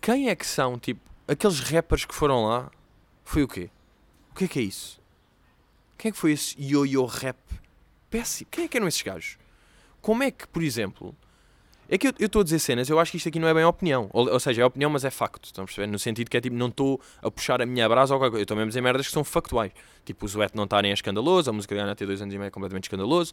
Quem 0.00 0.28
é 0.28 0.36
que 0.36 0.46
são, 0.46 0.78
tipo, 0.78 1.00
aqueles 1.26 1.58
rappers 1.60 2.04
que 2.04 2.14
foram 2.14 2.46
lá? 2.46 2.70
Foi 3.24 3.42
o 3.42 3.48
quê? 3.48 3.68
O 4.30 4.34
que 4.36 4.44
é 4.44 4.48
que 4.48 4.58
é 4.60 4.62
isso? 4.62 5.00
Quem 5.98 6.10
é 6.10 6.12
que 6.12 6.18
foi 6.18 6.32
esse 6.32 6.60
yo-yo 6.60 7.04
rap? 7.06 7.36
Péssimo. 8.10 8.48
Quem 8.50 8.64
é 8.64 8.68
que 8.68 8.76
eram 8.76 8.88
esses 8.88 9.02
gajos? 9.02 9.38
Como 10.00 10.22
é 10.22 10.30
que, 10.30 10.46
por 10.46 10.62
exemplo, 10.62 11.14
é 11.88 11.96
que 11.96 12.08
eu 12.08 12.12
estou 12.18 12.40
a 12.40 12.44
dizer 12.44 12.58
cenas, 12.58 12.88
eu 12.88 12.98
acho 12.98 13.12
que 13.12 13.16
isto 13.16 13.28
aqui 13.28 13.38
não 13.38 13.46
é 13.46 13.54
bem 13.54 13.64
opinião. 13.64 14.08
Ou, 14.12 14.28
ou 14.28 14.40
seja, 14.40 14.62
é 14.62 14.64
opinião, 14.64 14.90
mas 14.90 15.04
é 15.04 15.10
facto. 15.10 15.44
Estão 15.44 15.64
a? 15.64 15.86
No 15.86 15.98
sentido 15.98 16.28
que 16.28 16.36
é 16.36 16.40
tipo, 16.40 16.56
não 16.56 16.66
estou 16.66 17.00
a 17.22 17.30
puxar 17.30 17.62
a 17.62 17.66
minha 17.66 17.88
brasa 17.88 18.14
ou 18.14 18.18
qualquer 18.18 18.30
coisa. 18.32 18.40
Eu 18.40 18.44
estou 18.44 18.56
mesmo 18.56 18.68
a 18.68 18.70
dizer 18.70 18.80
merdas 18.80 19.06
que 19.06 19.12
são 19.12 19.22
factuais. 19.22 19.72
Tipo, 20.04 20.26
o 20.26 20.28
Zuete 20.28 20.56
não 20.56 20.64
estarem 20.64 20.90
é 20.90 20.94
escandaloso, 20.94 21.48
a 21.48 21.52
música 21.52 21.74
de 21.74 21.80
Ana 21.80 21.94
dois 21.94 22.20
anos 22.20 22.34
e 22.34 22.38
meio 22.38 22.48
é 22.48 22.50
completamente 22.50 22.84
escandaloso. 22.84 23.32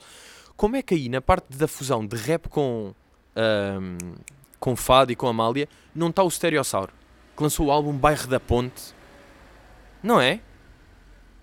Como 0.55 0.75
é 0.75 0.83
que 0.83 0.93
aí, 0.93 1.09
na 1.09 1.21
parte 1.21 1.57
da 1.57 1.67
fusão 1.67 2.05
de 2.05 2.15
rap 2.15 2.47
com, 2.47 2.93
um, 3.35 3.97
com 4.59 4.75
Fado 4.75 5.11
e 5.11 5.15
com 5.15 5.27
Amália, 5.27 5.67
não 5.95 6.09
está 6.09 6.21
o 6.21 6.29
Stereossauro, 6.29 6.93
que 7.35 7.41
lançou 7.41 7.67
o 7.67 7.71
álbum 7.71 7.93
Bairro 7.93 8.27
da 8.27 8.39
Ponte? 8.39 8.93
Não 10.01 10.21
é? 10.21 10.41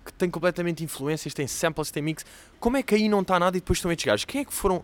Que 0.03 0.11
tem 0.13 0.29
completamente 0.29 0.83
influências, 0.83 1.33
tem 1.33 1.47
samples, 1.47 1.91
tem 1.91 2.01
mix. 2.01 2.25
Como 2.59 2.77
é 2.77 2.83
que 2.83 2.95
aí 2.95 3.07
não 3.07 3.21
está 3.21 3.39
nada 3.39 3.57
e 3.57 3.59
depois 3.59 3.77
estão 3.77 3.91
estes 3.91 4.05
gajos? 4.05 4.25
Quem 4.25 4.41
é 4.41 4.45
que 4.45 4.53
foram 4.53 4.83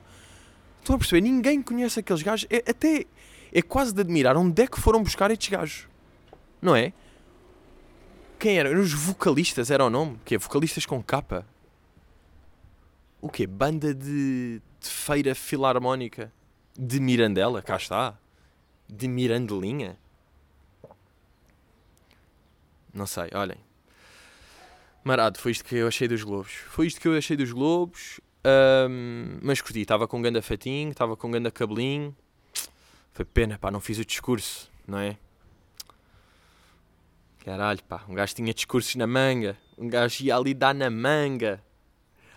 Estão 0.88 0.96
a 0.96 1.00
perceber? 1.00 1.20
Ninguém 1.20 1.62
conhece 1.62 2.00
aqueles 2.00 2.24
gajos. 2.24 2.48
É, 2.50 2.64
até 2.70 3.06
é 3.52 3.62
quase 3.62 3.94
de 3.94 4.00
admirar 4.00 4.38
onde 4.38 4.64
é 4.64 4.68
que 4.68 4.80
foram 4.80 5.04
buscar 5.04 5.30
estes 5.30 5.50
gajos. 5.50 5.86
Não 6.62 6.74
é? 6.74 6.94
Quem 8.40 8.58
eram? 8.58 8.80
Os 8.80 8.94
vocalistas 8.94 9.70
era 9.70 9.84
o 9.84 9.90
nome? 9.90 10.18
Que 10.24 10.36
é 10.36 10.38
vocalistas 10.38 10.86
com 10.86 11.04
capa? 11.04 11.46
O 13.20 13.28
quê? 13.28 13.46
Banda 13.46 13.94
de, 13.94 14.62
de 14.80 14.90
feira 14.90 15.36
filarmónica 15.36 16.32
de 16.80 17.02
Mirandela? 17.02 17.62
Cá 17.62 17.76
está. 17.76 18.18
De 18.88 19.10
Mirandelinha? 19.10 19.98
Não 22.94 23.06
sei, 23.06 23.30
olhem. 23.34 23.58
Marado, 25.08 25.40
foi 25.40 25.54
isto 25.54 25.64
que 25.64 25.76
eu 25.76 25.88
achei 25.88 26.06
dos 26.06 26.22
Globos. 26.22 26.52
Foi 26.52 26.86
isto 26.86 27.00
que 27.00 27.08
eu 27.08 27.18
achei 27.18 27.38
dos 27.38 27.54
Globos. 27.54 28.20
Um, 28.46 29.40
mas 29.42 29.62
curti, 29.62 29.80
estava 29.80 30.06
com 30.06 30.22
ganda 30.22 30.42
fatinho, 30.42 30.92
estava 30.92 31.16
com 31.16 31.32
ganda 31.32 31.50
cabelinho. 31.50 32.14
Foi 33.14 33.24
pena, 33.24 33.58
pá, 33.58 33.72
não 33.72 33.80
fiz 33.80 33.98
o 34.00 34.06
discurso, 34.06 34.70
não 34.86 35.00
é? 35.00 35.18
Caralho, 37.44 37.82
pá, 37.86 38.04
um 38.10 38.14
gajo 38.14 38.36
tinha 38.36 38.54
discursos 38.54 38.96
na 38.96 39.08
manga, 39.08 39.58
um 39.78 39.88
gajo 39.88 40.26
ia 40.26 40.36
ali 40.36 40.54
dar 40.54 40.76
na 40.76 40.90
manga. 40.90 41.64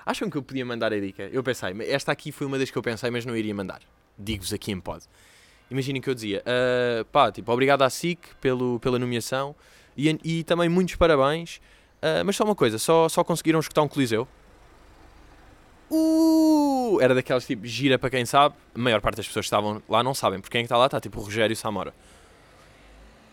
Acham 0.06 0.30
que 0.30 0.38
eu 0.38 0.42
podia 0.42 0.64
mandar 0.64 0.92
a 0.92 1.00
dica? 1.00 1.24
Eu 1.24 1.42
pensei, 1.42 1.74
esta 1.88 2.12
aqui 2.12 2.30
foi 2.30 2.46
uma 2.46 2.56
das 2.56 2.70
que 2.70 2.78
eu 2.78 2.82
pensei, 2.82 3.10
mas 3.10 3.26
não 3.26 3.36
iria 3.36 3.54
mandar. 3.54 3.80
Digo-vos 4.16 4.52
aqui 4.52 4.70
em 4.70 4.80
pod. 4.80 5.04
Imaginem 5.70 6.00
que 6.00 6.08
eu 6.08 6.14
dizia, 6.14 6.42
uh, 6.46 7.04
pá, 7.06 7.32
tipo, 7.32 7.50
obrigado 7.50 7.82
à 7.82 7.90
SIC 7.90 8.20
pelo, 8.40 8.78
pela 8.78 8.98
nomeação 8.98 9.56
e, 9.96 10.18
e 10.22 10.44
também 10.44 10.68
muitos 10.68 10.94
parabéns. 10.94 11.60
Uh, 12.02 12.24
mas 12.24 12.34
só 12.34 12.44
uma 12.44 12.54
coisa, 12.54 12.78
só, 12.78 13.08
só 13.08 13.22
conseguiram 13.22 13.60
escutar 13.60 13.82
um 13.82 13.88
Coliseu? 13.88 14.26
Uh, 15.90 16.98
era 17.00 17.14
daquelas 17.14 17.46
tipo 17.46 17.66
gira 17.66 17.98
para 17.98 18.08
quem 18.08 18.24
sabe. 18.24 18.54
A 18.74 18.78
maior 18.78 19.00
parte 19.00 19.16
das 19.16 19.26
pessoas 19.26 19.44
que 19.44 19.48
estavam 19.48 19.82
lá 19.88 20.02
não 20.02 20.14
sabem, 20.14 20.40
porque 20.40 20.52
quem 20.52 20.60
é 20.60 20.62
que 20.62 20.66
está 20.66 20.78
lá 20.78 20.86
está 20.86 21.00
tipo 21.00 21.20
o 21.20 21.22
Rogério 21.22 21.54
Samora. 21.56 21.92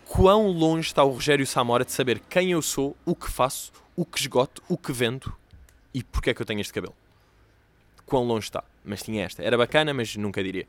Quão 0.05 0.47
longe 0.47 0.87
está 0.87 1.03
o 1.03 1.11
Rogério 1.11 1.45
Samora 1.45 1.85
de 1.85 1.91
saber 1.91 2.21
quem 2.29 2.51
eu 2.51 2.61
sou, 2.61 2.95
o 3.05 3.15
que 3.15 3.29
faço, 3.29 3.71
o 3.95 4.05
que 4.05 4.19
esgoto, 4.19 4.61
o 4.67 4.77
que 4.77 4.91
vendo 4.91 5.33
e 5.93 6.03
porque 6.03 6.31
é 6.31 6.33
que 6.33 6.41
eu 6.41 6.45
tenho 6.45 6.61
este 6.61 6.73
cabelo? 6.73 6.95
Quão 8.05 8.23
longe 8.23 8.47
está? 8.47 8.63
Mas 8.83 9.03
tinha 9.03 9.25
esta. 9.25 9.43
Era 9.43 9.57
bacana, 9.57 9.93
mas 9.93 10.15
nunca 10.15 10.43
diria. 10.43 10.67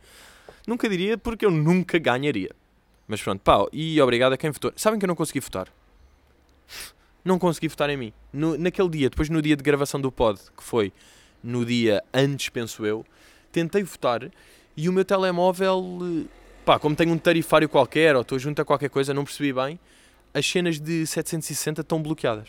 Nunca 0.66 0.88
diria 0.88 1.16
porque 1.16 1.46
eu 1.46 1.50
nunca 1.50 1.98
ganharia. 1.98 2.50
Mas 3.06 3.22
pronto, 3.22 3.40
pá, 3.40 3.64
e 3.72 4.00
obrigado 4.02 4.34
a 4.34 4.36
quem 4.36 4.50
votou. 4.50 4.72
Sabem 4.76 4.98
que 4.98 5.04
eu 5.04 5.08
não 5.08 5.14
consegui 5.14 5.40
votar? 5.40 5.68
Não 7.28 7.38
consegui 7.38 7.68
votar 7.68 7.90
em 7.90 7.96
mim. 7.98 8.12
No, 8.32 8.56
naquele 8.56 8.88
dia, 8.88 9.10
depois 9.10 9.28
no 9.28 9.42
dia 9.42 9.54
de 9.54 9.62
gravação 9.62 10.00
do 10.00 10.10
pod, 10.10 10.40
que 10.56 10.64
foi 10.64 10.90
no 11.42 11.62
dia 11.62 12.02
antes, 12.14 12.48
penso 12.48 12.86
eu, 12.86 13.04
tentei 13.52 13.82
votar 13.82 14.30
e 14.74 14.88
o 14.88 14.92
meu 14.94 15.04
telemóvel, 15.04 16.26
pá, 16.64 16.78
como 16.78 16.96
tenho 16.96 17.12
um 17.12 17.18
tarifário 17.18 17.68
qualquer 17.68 18.16
ou 18.16 18.22
estou 18.22 18.38
junto 18.38 18.62
a 18.62 18.64
qualquer 18.64 18.88
coisa, 18.88 19.12
não 19.12 19.24
percebi 19.24 19.52
bem, 19.52 19.78
as 20.32 20.46
cenas 20.46 20.80
de 20.80 21.06
760 21.06 21.82
estão 21.82 22.02
bloqueadas. 22.02 22.48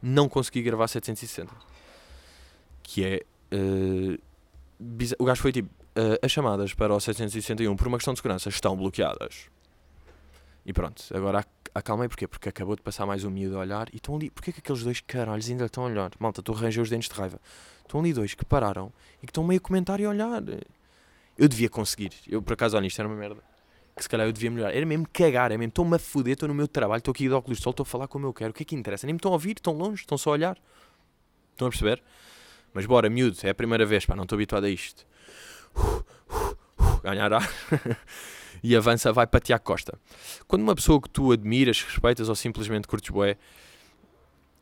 Não 0.00 0.28
consegui 0.28 0.62
gravar 0.62 0.86
760. 0.86 1.52
Que 2.84 3.04
é. 3.04 3.22
Uh, 3.52 4.16
o 5.18 5.24
gajo 5.24 5.42
foi 5.42 5.50
tipo: 5.50 5.68
uh, 5.98 6.24
as 6.24 6.30
chamadas 6.30 6.72
para 6.72 6.94
o 6.94 7.00
761 7.00 7.74
por 7.74 7.88
uma 7.88 7.98
questão 7.98 8.14
de 8.14 8.20
segurança 8.20 8.48
estão 8.48 8.76
bloqueadas. 8.76 9.50
E 10.64 10.72
pronto, 10.72 11.02
agora 11.12 11.44
acalmei 11.74 12.08
porquê? 12.08 12.26
Porque 12.26 12.48
acabou 12.48 12.76
de 12.76 12.82
passar 12.82 13.06
mais 13.06 13.24
um 13.24 13.30
miúdo 13.30 13.56
a 13.56 13.60
olhar 13.60 13.88
e 13.92 13.96
estão 13.96 14.16
ali. 14.16 14.30
Porquê 14.30 14.52
que 14.52 14.60
aqueles 14.60 14.82
dois 14.82 15.00
caralhos 15.00 15.48
ainda 15.48 15.66
estão 15.66 15.84
a 15.84 15.86
olhar? 15.86 16.10
Malta, 16.18 16.42
a 16.46 16.52
arranjar 16.52 16.82
os 16.82 16.90
dentes 16.90 17.08
de 17.08 17.14
raiva. 17.14 17.40
Estão 17.80 18.00
ali 18.00 18.12
dois 18.12 18.34
que 18.34 18.44
pararam 18.44 18.92
e 19.22 19.26
que 19.26 19.30
estão 19.30 19.44
meio 19.44 19.58
a 19.58 19.60
comentar 19.60 20.00
e 20.00 20.04
a 20.04 20.10
olhar. 20.10 20.42
Eu 21.36 21.48
devia 21.48 21.68
conseguir. 21.68 22.12
Eu, 22.28 22.42
por 22.42 22.54
acaso, 22.54 22.76
olha, 22.76 22.86
isto 22.86 23.00
era 23.00 23.08
uma 23.08 23.16
merda. 23.16 23.42
Que 23.96 24.02
se 24.02 24.08
calhar 24.08 24.26
eu 24.26 24.32
devia 24.32 24.50
melhorar. 24.50 24.74
Era 24.74 24.86
mesmo 24.86 25.06
cagar, 25.12 25.52
é 25.52 25.56
mesmo. 25.56 25.68
Estou-me 25.68 25.96
a 25.96 25.98
foder, 25.98 26.32
estou 26.34 26.48
no 26.48 26.54
meu 26.54 26.68
trabalho, 26.68 26.98
estou 26.98 27.12
aqui 27.12 27.28
de 27.28 27.34
óculos 27.34 27.58
de 27.58 27.64
sol, 27.64 27.72
estou 27.72 27.84
a 27.84 27.86
falar 27.86 28.08
como 28.08 28.26
eu 28.26 28.32
quero. 28.32 28.50
O 28.50 28.54
que 28.54 28.62
é 28.62 28.66
que 28.66 28.74
interessa? 28.74 29.06
Nem 29.06 29.14
me 29.14 29.18
estão 29.18 29.30
a 29.30 29.34
ouvir, 29.34 29.52
estão 29.52 29.74
longe, 29.74 30.02
estão 30.02 30.16
só 30.16 30.30
a 30.30 30.32
olhar. 30.32 30.58
Estão 31.52 31.68
a 31.68 31.70
perceber? 31.70 32.02
Mas 32.72 32.86
bora, 32.86 33.10
miúdo, 33.10 33.36
é 33.42 33.50
a 33.50 33.54
primeira 33.54 33.84
vez, 33.84 34.06
pá, 34.06 34.16
não 34.16 34.22
estou 34.22 34.36
habituado 34.36 34.64
a 34.64 34.70
isto. 34.70 35.06
Ganhar 37.02 37.32
ar. 37.32 37.48
e 38.62 38.76
avança, 38.76 39.12
vai 39.12 39.26
para 39.26 39.40
Tiago 39.40 39.64
Costa. 39.64 39.98
Quando 40.46 40.62
uma 40.62 40.74
pessoa 40.74 41.00
que 41.00 41.10
tu 41.10 41.32
admiras, 41.32 41.82
respeitas 41.82 42.28
ou 42.28 42.34
simplesmente 42.34 42.86
curtes 42.86 43.10
bué, 43.10 43.36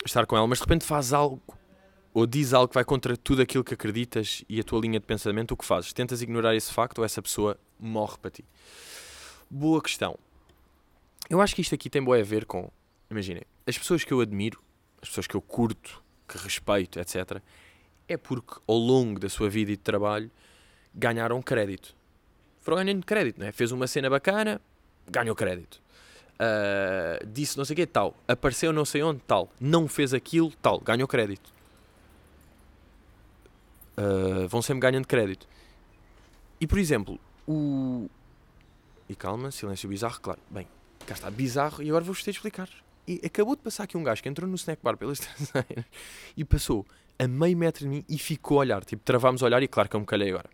estar 0.05 0.27
com 0.27 0.37
ela, 0.37 0.47
mas 0.47 0.59
de 0.59 0.65
repente 0.65 0.85
faz 0.85 1.13
algo 1.13 1.41
ou 2.13 2.27
diz 2.27 2.53
algo 2.53 2.69
que 2.69 2.75
vai 2.75 2.85
contra 2.85 3.17
tudo 3.17 3.43
aquilo 3.43 3.63
que 3.63 3.75
acreditas 3.75 4.45
e 4.49 4.59
a 4.59 4.65
tua 4.65 4.81
linha 4.81 4.99
de 4.99 5.07
pensamento, 5.07 5.53
o 5.53 5.57
que 5.57 5.65
fazes? 5.65 5.93
Tentas 5.93 6.23
ignorar 6.23 6.57
esse 6.57 6.73
facto 6.73 6.99
ou 6.99 7.05
essa 7.05 7.23
pessoa 7.23 7.59
morre 7.79 8.17
para 8.19 8.31
ti? 8.31 8.45
Boa 9.49 9.81
questão. 9.81 10.19
Eu 11.29 11.41
acho 11.41 11.55
que 11.55 11.61
isto 11.61 11.75
aqui 11.75 11.89
tem 11.89 12.03
boa 12.03 12.19
a 12.19 12.23
ver 12.23 12.45
com, 12.45 12.71
imaginem, 13.09 13.43
as 13.67 13.79
pessoas 13.79 14.03
que 14.03 14.13
eu 14.13 14.21
admiro, 14.21 14.61
as 15.01 15.09
pessoas 15.09 15.27
que 15.27 15.37
eu 15.37 15.41
curto, 15.41 16.03
que 16.27 16.37
respeito, 16.39 16.99
etc., 16.99 17.41
é 18.09 18.17
porque 18.17 18.61
ao 18.67 18.77
longo 18.77 19.21
da 19.21 19.29
sua 19.29 19.49
vida 19.49 19.71
e 19.71 19.77
de 19.77 19.83
trabalho 19.83 20.31
ganharam 20.93 21.41
crédito. 21.41 21.95
Foram 22.61 22.79
ganhando 22.79 23.05
crédito, 23.05 23.39
não 23.41 23.47
é? 23.47 23.53
Fez 23.53 23.73
uma 23.73 23.87
cena 23.87 24.11
bacana, 24.11 24.61
ganhou 25.09 25.35
crédito. 25.35 25.81
Uh, 26.41 27.27
disse 27.27 27.59
não 27.59 27.65
sei 27.65 27.75
o 27.75 27.77
quê, 27.77 27.87
tal. 27.87 28.15
Apareceu 28.27 28.73
não 28.73 28.85
sei 28.85 29.03
onde, 29.03 29.21
tal. 29.27 29.51
Não 29.61 29.87
fez 29.87 30.15
aquilo, 30.15 30.53
tal. 30.63 30.81
Ganhou 30.81 31.07
crédito. 31.07 31.53
Uh, 33.97 34.49
vão 34.49 34.63
sempre 34.63 34.81
ganhando 34.81 35.07
crédito. 35.07 35.47
E 36.61 36.67
por 36.67 36.79
exemplo, 36.79 37.19
o. 37.47 38.09
E 39.09 39.15
calma, 39.15 39.51
silêncio 39.51 39.89
bizarro, 39.89 40.21
claro. 40.21 40.41
Bem, 40.51 40.67
cá 41.07 41.15
está, 41.15 41.31
bizarro, 41.31 41.83
e 41.83 41.89
agora 41.89 42.05
vou-vos 42.05 42.23
ter 42.23 42.31
de 42.31 42.39
explicar. 42.39 42.69
E 43.07 43.21
acabou 43.25 43.57
de 43.57 43.63
passar 43.63 43.85
aqui 43.85 43.97
um 43.97 44.05
gajo 44.05 44.23
que 44.23 44.29
entrou 44.29 44.49
no 44.49 44.55
snack 44.55 44.83
bar 44.83 44.97
pelas 44.97 45.19
traseiras 45.21 45.85
e 46.37 46.45
passou 46.45 46.87
a 47.19 47.27
meio 47.27 47.57
metro 47.57 47.81
de 47.85 47.89
mim 47.89 48.05
e 48.09 48.19
ficou 48.19 48.59
a 48.59 48.61
olhar. 48.61 48.85
Tipo, 48.85 49.03
travámos 49.03 49.43
a 49.43 49.47
olhar 49.47 49.63
e 49.63 49.69
claro 49.69 49.89
que 49.89 49.97
eu 49.97 50.01
me 50.01 50.07
calhei 50.07 50.31
agora. 50.31 50.49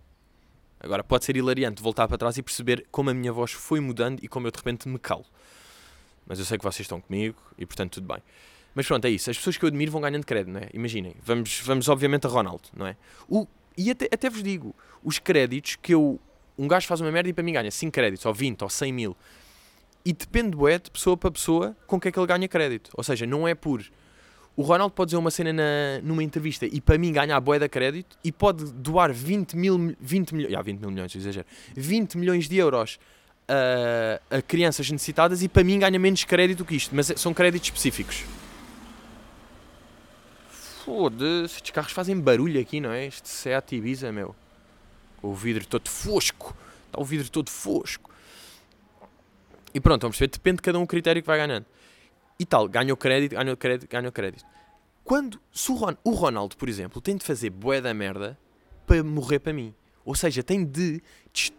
Agora 0.81 1.03
pode 1.03 1.25
ser 1.25 1.37
hilariante 1.37 1.83
voltar 1.83 2.07
para 2.07 2.19
trás 2.19 2.37
e 2.37 2.43
perceber 2.43 2.87
como 2.91 3.11
a 3.11 3.15
minha 3.15 3.33
voz 3.33 3.53
foi 3.53 3.81
mudando 3.81 4.23
e 4.23 4.29
como 4.29 4.47
eu 4.47 4.51
de 4.51 4.59
repente 4.59 4.89
me 4.89 4.99
calo. 4.99 5.25
Mas 6.27 6.39
eu 6.39 6.45
sei 6.45 6.59
que 6.59 6.65
vocês 6.65 6.81
estão 6.81 7.01
comigo 7.01 7.37
e 7.59 7.65
portanto 7.65 7.95
tudo 7.95 8.07
bem. 8.07 8.23
Mas 8.75 8.87
pronto, 8.87 9.05
é 9.07 9.11
isso. 9.11 9.31
As 9.31 9.39
pessoas 9.39 9.57
que 9.57 9.65
eu 9.65 9.69
admiro 9.69 9.91
vão 9.91 10.03
ganhando 10.03 10.27
crédito, 10.27 10.53
não 10.53 10.61
é? 10.61 10.69
Imaginem. 10.75 11.15
Vamos, 11.25 11.61
vamos 11.65 11.89
obviamente 11.89 12.27
a 12.27 12.31
Ronaldo, 12.31 12.69
não 12.77 12.87
é? 12.87 12.95
O, 13.27 13.47
e 13.77 13.91
até, 13.91 14.07
até 14.13 14.29
vos 14.29 14.43
digo, 14.43 14.75
os 15.03 15.19
créditos 15.19 15.77
que 15.77 15.95
eu. 15.95 16.21
Um 16.59 16.69
gajo 16.69 16.87
faz 16.87 17.01
uma 17.01 17.11
merda 17.11 17.29
e 17.29 17.33
para 17.33 17.45
mim 17.45 17.53
ganha 17.53 17.71
5 17.71 17.93
créditos, 17.93 18.25
ou 18.25 18.33
20, 18.35 18.63
ou 18.63 18.69
100 18.69 18.93
mil. 18.93 19.17
E 20.05 20.13
depende, 20.13 20.57
bué, 20.57 20.79
de 20.79 20.91
pessoa 20.91 21.17
para 21.17 21.31
pessoa, 21.31 21.77
com 21.87 21.99
que 21.99 22.09
é 22.09 22.13
que 22.13 22.19
ele 22.19 22.27
ganha 22.27 22.49
crédito. 22.49 22.91
Ou 22.95 23.03
seja, 23.03 23.27
não 23.27 23.49
é 23.49 23.55
por. 23.55 23.83
O 24.57 24.63
Ronaldo 24.63 24.95
pode 24.95 25.09
dizer 25.09 25.19
uma 25.19 25.31
cena 25.31 25.53
na, 25.53 26.01
numa 26.03 26.25
entrevista 26.25 26.65
e 26.65 26.81
para 26.81 26.97
mim 26.97 27.13
ganhar 27.13 27.39
boé 27.41 27.59
da 27.59 27.69
crédito 27.69 28.17
e 28.25 28.33
pode 28.33 28.73
doar 28.73 29.13
20 29.13 29.55
mil, 29.55 29.95
20 30.01 30.35
milhões, 30.35 30.53
já 30.53 30.63
20 30.63 30.81
mil 30.81 30.91
milhões, 30.91 31.15
exagero, 31.15 31.47
20 31.77 32.17
milhões 32.17 32.49
de 32.49 32.57
euros 32.57 32.99
a, 33.47 34.39
a 34.39 34.43
crianças 34.43 34.91
necessitadas 34.91 35.43
e 35.43 35.49
para 35.49 35.63
mim 35.63 35.79
ganha 35.79 35.99
menos 35.99 36.25
crédito 36.25 36.65
que 36.65 36.75
isto, 36.75 36.97
mas 36.97 37.13
são 37.17 37.35
créditos 37.35 37.69
específicos. 37.69 38.25
Foda-se, 40.87 41.57
estes 41.57 41.71
carros 41.73 41.93
fazem 41.93 42.19
barulho 42.19 42.61
aqui, 42.61 42.81
não 42.81 42.93
é? 42.93 43.07
Este 43.07 43.29
Seat 43.29 43.75
Ibiza, 43.75 44.11
meu. 44.11 44.35
O 45.21 45.35
vidro 45.35 45.67
todo 45.67 45.89
fosco. 45.89 46.57
Está 46.87 47.01
o 47.01 47.05
vidro 47.05 47.29
todo 47.29 47.51
fosco. 47.51 48.11
E 49.75 49.81
pronto, 49.81 50.03
vamos 50.03 50.17
ver, 50.17 50.29
depende 50.29 50.57
de 50.57 50.63
cada 50.63 50.79
um 50.79 50.83
o 50.83 50.87
critério 50.87 51.21
que 51.21 51.27
vai 51.27 51.39
ganhando. 51.39 51.67
E 52.39 52.45
tal, 52.45 52.69
ganhou 52.69 52.97
crédito, 52.97 53.33
ganhou 53.33 53.57
crédito, 53.57 53.91
ganhou 53.91 54.13
crédito. 54.13 54.45
Quando, 55.05 55.41
o, 55.69 55.73
Ron, 55.75 55.95
o 56.05 56.11
Ronaldo, 56.11 56.57
por 56.57 56.69
exemplo, 56.69 57.01
tem 57.01 57.17
de 57.17 57.25
fazer 57.25 57.51
bué 57.51 57.81
da 57.81 57.95
merda 57.95 58.39
para 58.87 59.03
morrer 59.03 59.39
para 59.39 59.53
mim. 59.53 59.75
Ou 60.05 60.15
seja, 60.15 60.43
tem 60.43 60.65
de, 60.65 61.03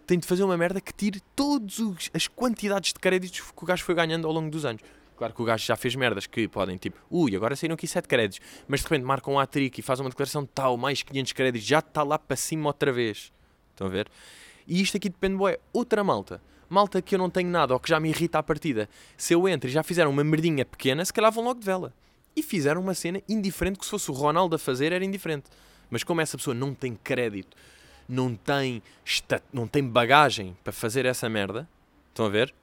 tem 0.05 0.19
de 0.19 0.25
fazer 0.25 0.43
uma 0.43 0.57
merda 0.57 0.79
que 0.79 0.93
tire 0.93 1.21
todas 1.35 1.79
as 2.13 2.27
quantidades 2.27 2.93
de 2.93 2.99
créditos 2.99 3.41
que 3.41 3.63
o 3.63 3.65
gajo 3.65 3.83
foi 3.83 3.95
ganhando 3.95 4.27
ao 4.27 4.33
longo 4.33 4.49
dos 4.49 4.65
anos. 4.65 4.81
Claro 5.17 5.33
que 5.33 5.41
o 5.41 5.45
gajo 5.45 5.65
já 5.65 5.75
fez 5.75 5.95
merdas 5.95 6.27
que 6.27 6.47
podem, 6.47 6.77
tipo, 6.77 6.97
ui, 7.09 7.35
agora 7.35 7.55
saíram 7.55 7.73
aqui 7.73 7.87
7 7.87 8.07
créditos, 8.07 8.39
mas 8.67 8.81
de 8.81 8.85
repente 8.85 9.03
marcam 9.03 9.33
um 9.33 9.39
hat-trick 9.39 9.79
e 9.79 9.81
faz 9.81 9.99
uma 9.99 10.09
declaração 10.09 10.45
tal, 10.45 10.77
mais 10.77 11.01
500 11.01 11.33
créditos, 11.33 11.67
já 11.67 11.79
está 11.79 12.03
lá 12.03 12.19
para 12.19 12.37
cima 12.37 12.67
outra 12.67 12.91
vez. 12.91 13.33
Estão 13.71 13.87
a 13.87 13.89
ver? 13.89 14.07
E 14.67 14.81
isto 14.81 14.97
aqui 14.97 15.09
depende, 15.09 15.37
boé, 15.37 15.59
outra 15.71 16.03
malta. 16.03 16.41
Malta 16.69 17.01
que 17.01 17.15
eu 17.15 17.19
não 17.19 17.29
tenho 17.29 17.49
nada 17.49 17.73
ou 17.73 17.79
que 17.79 17.87
já 17.87 17.99
me 17.99 18.09
irrita 18.09 18.39
à 18.39 18.43
partida. 18.43 18.89
Se 19.15 19.33
eu 19.33 19.47
entro 19.47 19.69
e 19.69 19.71
já 19.71 19.81
fizeram 19.81 20.11
uma 20.11 20.23
merdinha 20.23 20.65
pequena, 20.65 21.05
se 21.05 21.13
calhar 21.13 21.31
vão 21.31 21.43
logo 21.43 21.59
de 21.59 21.65
vela. 21.65 21.93
E 22.35 22.43
fizeram 22.43 22.81
uma 22.81 22.93
cena 22.93 23.21
indiferente, 23.27 23.79
que 23.79 23.85
se 23.85 23.91
fosse 23.91 24.11
o 24.11 24.13
Ronaldo 24.13 24.55
a 24.55 24.59
fazer 24.59 24.91
era 24.91 25.03
indiferente. 25.03 25.45
Mas 25.89 26.03
como 26.03 26.19
essa 26.19 26.37
pessoa 26.37 26.53
não 26.53 26.73
tem 26.73 26.93
crédito, 26.93 27.55
não 28.07 28.35
tem, 28.35 28.83
não 29.51 29.67
tem 29.67 29.83
bagagem 29.87 30.55
para 30.63 30.73
fazer 30.73 31.05
essa 31.05 31.29
merda, 31.29 31.67
estão 32.09 32.25
a 32.25 32.29
ver? 32.29 32.53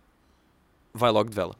Vai 0.92 1.10
logo 1.10 1.30
de 1.30 1.36
vela. 1.36 1.56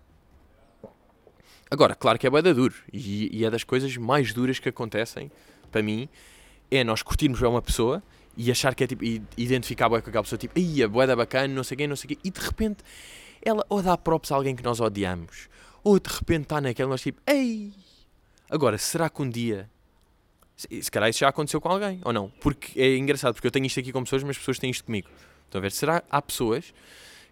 Agora, 1.71 1.95
claro 1.95 2.19
que 2.19 2.27
é 2.27 2.31
boeda 2.31 2.55
duro. 2.55 2.75
E, 2.93 3.37
e, 3.37 3.45
é 3.45 3.51
das 3.51 3.65
coisas 3.65 3.97
mais 3.97 4.33
duras 4.33 4.59
que 4.59 4.69
acontecem, 4.69 5.31
para 5.73 5.83
mim, 5.83 6.09
é 6.71 6.85
nós 6.85 7.03
curtirmos 7.03 7.41
uma 7.41 7.63
pessoa 7.63 8.03
e 8.37 8.51
achar 8.51 8.75
que 8.75 8.85
é 8.85 8.87
tipo, 8.87 9.05
e 9.05 9.23
identificar 9.37 9.89
bem 9.89 10.01
com 10.01 10.09
aquela 10.09 10.23
pessoa, 10.23 10.39
tipo, 10.39 10.59
ia, 10.59 10.89
boeda 10.89 11.15
bacana, 11.15 11.53
não 11.53 11.65
sei 11.65 11.77
quem, 11.77 11.87
não 11.87 11.97
sei 11.97 12.09
quê, 12.09 12.19
e 12.25 12.31
de 12.31 12.41
repente 12.41 12.79
ela 13.43 13.65
ou 13.69 13.83
dá 13.83 13.97
props 13.97 14.33
a 14.33 14.37
alguém 14.37 14.57
que 14.57 14.63
nós 14.63 14.81
odiamos, 14.81 15.49
ou 15.83 15.99
de 15.99 16.11
repente 16.11 16.45
está 16.45 16.61
naquela, 16.61 16.91
nós 16.91 17.03
tipo, 17.03 17.21
ei. 17.27 17.73
Agora, 18.51 18.79
será 18.79 19.09
que 19.09 19.23
um 19.23 19.29
dia 19.29 19.69
se, 20.57 20.83
se 20.83 20.91
calhar 20.91 21.09
isso 21.11 21.21
já 21.21 21.29
aconteceu 21.29 21.61
com 21.61 21.69
alguém, 21.69 22.01
ou 22.05 22.13
não? 22.13 22.31
Porque 22.41 22.81
é 22.81 22.97
engraçado, 22.97 23.35
porque 23.35 23.47
eu 23.47 23.51
tenho 23.51 23.67
isto 23.67 23.81
aqui 23.81 23.93
com 23.93 24.03
pessoas, 24.03 24.23
mas 24.23 24.31
as 24.31 24.39
pessoas 24.39 24.59
têm 24.59 24.71
isto 24.71 24.85
comigo. 24.85 25.09
Estão 25.47 25.59
a 25.59 25.63
ver? 25.63 25.73
Será 25.73 26.03
há 26.11 26.23
pessoas 26.23 26.73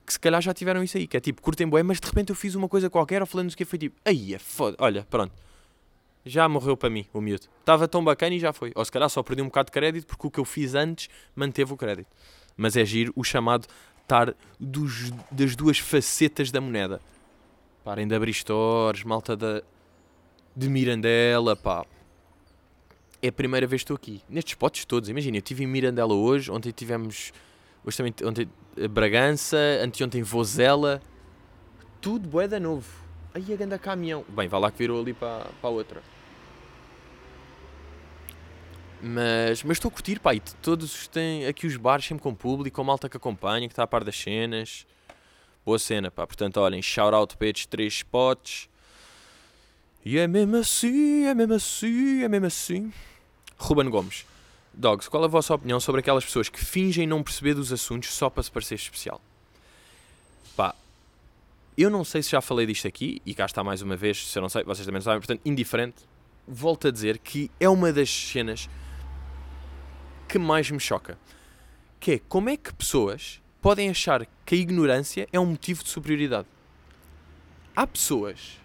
que 0.05 0.13
se 0.13 0.19
calhar 0.19 0.43
já 0.43 0.53
tiveram 0.53 0.83
isso 0.83 0.97
aí, 0.97 1.07
que 1.07 1.17
é 1.17 1.21
tipo, 1.21 1.41
curtem 1.41 1.69
bué, 1.69 1.83
mas 1.83 2.01
de 2.01 2.07
repente 2.07 2.31
eu 2.31 2.37
fiz 2.37 2.55
uma 2.55 2.69
coisa 2.69 2.91
qualquer, 2.91 3.21
ou 3.21 3.27
falando 3.27 3.55
que 3.55 3.65
foi 3.65 3.79
tipo, 3.79 3.97
aí 4.05 4.35
é 4.35 4.39
foda, 4.39 4.77
olha, 4.81 5.07
pronto. 5.09 5.33
Já 6.25 6.49
morreu 6.49 6.77
para 6.77 6.89
mim 6.91 7.07
o 7.13 7.21
miúdo. 7.21 7.47
Estava 7.61 7.89
tão 7.89 8.03
bacana 8.03 8.35
e 8.35 8.39
já 8.39 8.53
foi. 8.53 8.73
Ou 8.75 8.85
se 8.85 8.93
calhar 8.93 9.09
só 9.09 9.23
perdi 9.23 9.43
um 9.43 9.47
bocado 9.47 9.67
de 9.67 9.73
crédito 9.73 10.07
porque 10.07 10.27
o 10.27 10.31
que 10.31 10.41
eu 10.41 10.45
fiz 10.45 10.75
antes 10.75 11.09
manteve 11.35 11.73
o 11.73 11.77
crédito. 11.77 12.09
Mas 12.57 12.77
é 12.77 12.85
giro 12.85 13.13
o 13.17 13.25
chamado 13.25 13.67
estar 14.03 14.35
dos, 14.59 15.11
das 15.31 15.57
duas 15.57 15.79
facetas 15.79 16.51
da 16.51 16.61
moneda. 16.61 17.01
Parem 17.85 18.07
de 18.07 18.15
abrir 18.15 18.33
stores, 18.33 19.03
malta 19.03 19.37
da, 19.37 19.63
de 20.55 20.69
Mirandela, 20.69 21.57
pá 21.57 21.85
é 23.23 23.29
a 23.29 23.33
primeira 23.33 23.67
vez 23.67 23.83
que 23.83 23.85
estou 23.85 23.95
aqui. 23.95 24.21
Nestes 24.29 24.53
spots 24.53 24.85
todos, 24.85 25.09
imagina, 25.09 25.37
eu 25.37 25.39
estive 25.39 25.63
em 25.63 25.67
Mirandela 25.67 26.13
hoje, 26.13 26.51
ontem 26.51 26.73
tivemos. 26.73 27.33
Hoje 27.85 27.97
também, 27.97 28.15
ontem 28.25 28.49
Bragança, 28.91 29.57
anteontem 29.81 30.23
Vozela. 30.23 31.01
Tudo 32.01 32.29
boeda 32.29 32.59
novo. 32.59 32.91
Aí 33.33 33.53
a 33.53 33.57
ganda 33.57 33.79
caminhão. 33.79 34.25
Bem, 34.29 34.49
vai 34.49 34.61
lá 34.61 34.71
que 34.71 34.79
virou 34.79 35.01
ali 35.01 35.15
para, 35.15 35.47
para 35.61 35.71
a 35.71 35.73
outra. 35.73 36.03
Mas, 39.05 39.65
estou 39.65 39.89
a 39.89 39.93
curtir, 39.93 40.21
pá, 40.21 40.33
e 40.33 40.39
todos 40.39 41.09
têm 41.09 41.45
aqui 41.47 41.67
os 41.67 41.77
bares 41.77 42.05
sempre 42.05 42.23
com 42.23 42.33
público, 42.33 42.77
com 42.77 42.85
malta 42.85 43.09
que 43.09 43.17
acompanha, 43.17 43.67
que 43.67 43.73
está 43.73 43.83
a 43.83 43.87
par 43.87 44.05
das 44.05 44.17
cenas. 44.17 44.87
Boa 45.67 45.79
cena, 45.79 46.09
pá. 46.09 46.25
Portanto, 46.25 46.59
olhem, 46.59 46.81
shout 46.81 47.13
out 47.13 47.37
para 47.37 47.49
estes 47.49 47.67
três 47.67 47.95
spots. 47.95 48.69
E 50.05 50.19
é 50.19 50.29
mesmo 50.29 50.57
assim, 50.57 51.25
é 51.25 51.35
mesmo 51.35 51.55
assim, 51.55 52.23
é 52.23 52.29
mesmo 52.29 52.47
assim. 52.47 52.93
Ruben 53.59 53.91
Gomes. 53.91 54.25
Dogs, 54.73 55.11
qual 55.11 55.25
a 55.25 55.29
vossa 55.29 55.53
opinião 55.53 55.81
sobre 55.81 56.01
aquelas 56.01 56.25
pessoas 56.25 56.49
que 56.49 56.65
fingem 56.65 57.05
não 57.05 57.25
perceber 57.25 57.55
dos 57.55 57.73
assuntos 57.73 58.15
só 58.15 58.31
para 58.31 58.43
se 58.45 58.53
parecer 58.53 58.77
especial? 58.77 59.21
Pá, 60.57 60.75
eu 61.77 61.91
não 61.91 62.05
sei 62.05 62.23
se 62.23 62.31
já 62.31 62.41
falei 62.41 62.67
disto 62.67 62.87
aqui, 62.87 63.21
e 63.27 63.35
cá 63.35 63.47
está 63.47 63.65
mais 63.65 63.83
uma 63.83 63.97
vez, 63.97 64.29
se 64.29 64.39
eu 64.39 64.43
não 64.43 64.49
sei, 64.49 64.63
vocês 64.63 64.87
também 64.87 64.99
não 64.99 65.05
sabem, 65.05 65.21
portanto, 65.21 65.41
indiferente. 65.45 66.05
Volto 66.47 66.89
a 66.89 66.91
dizer 66.91 67.19
que 67.19 67.51
é 67.61 67.69
uma 67.69 67.93
das 67.93 68.11
cenas 68.11 68.69
que 70.33 70.39
mais 70.39 70.71
me 70.71 70.81
choca. 70.81 71.19
Que 72.01 72.13
é 72.13 72.19
como 72.27 72.49
é 72.49 72.57
que 72.57 72.73
pessoas 72.73 73.43
podem 73.61 73.91
achar 73.91 74.27
que 74.47 74.55
a 74.55 74.59
ignorância 74.59 75.29
é 75.31 75.39
um 75.39 75.45
motivo 75.45 75.85
de 75.85 75.91
superioridade? 75.91 76.49
Há 77.77 77.87
pessoas. 77.87 78.59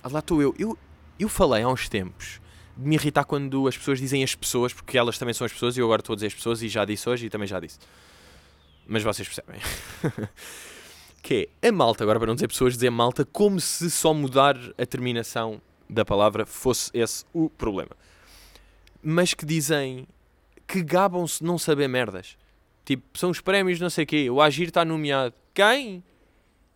Ah, 0.00 0.08
lá 0.08 0.20
estou 0.20 0.40
eu. 0.40 0.54
eu. 0.56 0.78
Eu 1.18 1.28
falei 1.28 1.64
há 1.64 1.68
uns 1.68 1.88
tempos 1.88 2.40
de 2.76 2.88
me 2.88 2.94
irritar 2.94 3.24
quando 3.24 3.66
as 3.66 3.76
pessoas 3.76 3.98
dizem 3.98 4.22
as 4.22 4.36
pessoas, 4.36 4.72
porque 4.72 4.96
elas 4.96 5.18
também 5.18 5.34
são 5.34 5.44
as 5.44 5.52
pessoas 5.52 5.76
e 5.76 5.80
eu 5.80 5.86
agora 5.86 6.00
estou 6.00 6.12
a 6.12 6.16
dizer 6.16 6.28
as 6.28 6.34
pessoas 6.34 6.62
e 6.62 6.68
já 6.68 6.84
disse 6.84 7.08
hoje 7.08 7.26
e 7.26 7.28
também 7.28 7.48
já 7.48 7.58
disse. 7.58 7.80
Mas 8.86 9.02
vocês 9.02 9.26
percebem. 9.26 9.60
que 11.20 11.48
é 11.60 11.68
a 11.68 11.72
malta, 11.72 12.04
agora 12.04 12.20
para 12.20 12.28
não 12.28 12.36
dizer 12.36 12.46
pessoas, 12.46 12.74
dizer 12.74 12.90
malta 12.90 13.24
como 13.24 13.60
se 13.60 13.90
só 13.90 14.14
mudar 14.14 14.56
a 14.78 14.86
terminação 14.86 15.60
da 15.90 16.04
palavra 16.04 16.46
fosse 16.46 16.88
esse 16.94 17.24
o 17.32 17.50
problema. 17.50 17.96
Mas 19.02 19.34
que 19.34 19.44
dizem 19.44 20.06
que 20.68 20.82
gabam-se 20.82 21.42
não 21.42 21.58
saber 21.58 21.88
merdas. 21.88 22.36
Tipo, 22.84 23.18
são 23.18 23.30
os 23.30 23.40
prémios 23.40 23.80
não 23.80 23.90
sei 23.90 24.04
o 24.04 24.06
quê, 24.06 24.30
o 24.30 24.40
Agir 24.40 24.68
está 24.68 24.84
nomeado. 24.84 25.34
Quem? 25.52 26.04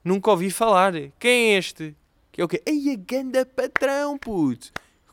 Nunca 0.02 0.30
ouvi 0.30 0.50
falar. 0.50 0.92
Quem 1.18 1.52
é 1.52 1.58
este? 1.58 1.94
Que 2.32 2.40
é 2.40 2.44
o 2.44 2.48
quê? 2.48 2.60
Ei, 2.66 2.90
a 2.92 2.96
ganda 2.96 3.46
patrão, 3.46 4.18
puto 4.18 4.72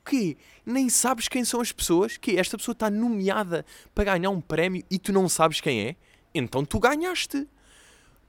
quê? 0.09 0.37
Nem 0.65 0.89
sabes 0.89 1.27
quem 1.27 1.45
são 1.45 1.61
as 1.61 1.71
pessoas? 1.71 2.17
Que 2.17 2.37
esta 2.37 2.57
pessoa 2.57 2.73
está 2.73 2.89
nomeada 2.89 3.65
para 3.93 4.05
ganhar 4.05 4.31
um 4.31 4.41
prémio 4.41 4.83
e 4.89 4.97
tu 4.97 5.13
não 5.13 5.29
sabes 5.29 5.61
quem 5.61 5.87
é? 5.87 5.95
Então 6.33 6.65
tu 6.65 6.79
ganhaste. 6.79 7.47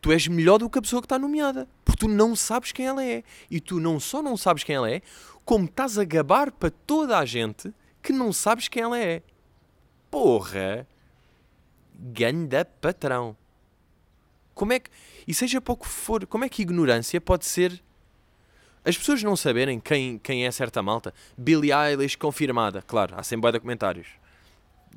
Tu 0.01 0.13
és 0.13 0.29
melhor 0.29 0.59
do 0.59 0.69
que 0.69 0.79
a 0.79 0.83
pessoa 0.83 1.01
que 1.01 1.07
está 1.07 1.19
nomeada. 1.19 1.69
Porque 1.85 2.01
tu 2.01 2.09
não 2.09 2.37
sabes 2.37 2.73
quem 2.73 2.87
ela 2.87 3.05
é. 3.05 3.23
E 3.51 3.61
tu 3.61 3.81
não 3.81 3.99
só 3.99 4.23
não 4.23 4.37
sabes 4.37 4.63
quem 4.63 4.77
ela 4.77 4.91
é, 4.91 5.03
como 5.45 5.65
estás 5.65 5.99
a 5.99 6.05
gabar 6.05 6.53
para 6.53 6.71
toda 6.71 7.19
a 7.19 7.25
gente 7.25 7.73
que 8.03 8.13
não 8.13 8.33
sabes 8.33 8.69
quem 8.69 8.83
ela 8.83 8.99
é. 8.99 9.23
Porra! 10.11 10.87
Ganda 11.95 12.65
patrão. 12.65 13.37
Como 14.55 14.73
é 14.73 14.81
que. 14.81 14.91
E 15.27 15.33
seja 15.33 15.61
pouco 15.61 15.87
for, 15.87 16.27
como 16.27 16.45
é 16.45 16.49
que 16.49 16.63
ignorância 16.63 17.21
pode 17.21 17.47
ser. 17.47 17.83
As 18.85 18.97
pessoas 18.97 19.23
não 19.23 19.37
saberem 19.37 19.79
quem, 19.79 20.19
quem 20.19 20.47
é 20.47 20.51
certa 20.51 20.83
malta. 20.83 21.15
Billie 21.37 21.73
Eilish 21.73 22.17
confirmada. 22.17 22.83
Claro, 22.83 23.15
há 23.17 23.23
sempre 23.23 23.53
de 23.53 23.61
comentários. 23.61 24.09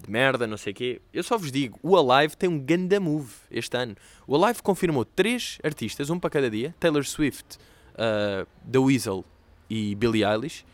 De 0.02 0.10
merda, 0.10 0.48
não 0.48 0.58
sei 0.58 0.72
o 0.72 0.76
quê. 0.76 1.02
Eu 1.14 1.22
só 1.24 1.38
vos 1.38 1.52
digo, 1.52 1.78
o 1.84 1.96
Alive 1.98 2.36
tem 2.36 2.50
um 2.50 2.60
ganda 2.60 3.00
move 3.00 3.32
este 3.52 3.76
ano. 3.78 3.96
O 4.26 4.36
Alive 4.36 4.62
confirmou 4.64 5.06
três 5.06 5.60
artistas, 5.64 6.10
um 6.10 6.18
para 6.18 6.30
cada 6.30 6.50
dia. 6.50 6.74
Taylor 6.80 7.06
Swift, 7.06 7.58
uh, 7.94 8.48
The 8.70 8.80
Weasel 8.80 9.24
e 9.70 9.94
Billie 9.96 10.26
Eilish. 10.26 10.66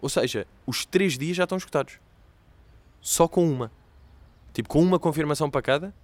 Ou 0.00 0.08
seja, 0.08 0.46
os 0.66 0.84
três 0.84 1.16
dias 1.16 1.36
já 1.36 1.44
estão 1.44 1.56
escutados. 1.56 1.98
Só 3.00 3.26
com 3.26 3.48
uma. 3.48 3.70
Tipo, 4.52 4.68
com 4.68 4.82
uma 4.82 4.98
confirmação 4.98 5.50
para 5.50 5.62
cada, 5.62 5.94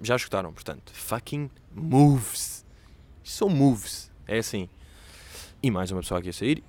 já 0.00 0.16
escutaram. 0.16 0.52
Portanto, 0.52 0.92
fucking 0.92 1.50
moves. 1.74 2.64
Isto 3.22 3.36
são 3.36 3.48
moves. 3.48 4.10
É 4.26 4.38
assim. 4.38 4.68
E 5.62 5.70
mais 5.70 5.90
uma 5.90 6.00
pessoa 6.00 6.20
aqui 6.20 6.28
a 6.28 6.32
sair. 6.32 6.62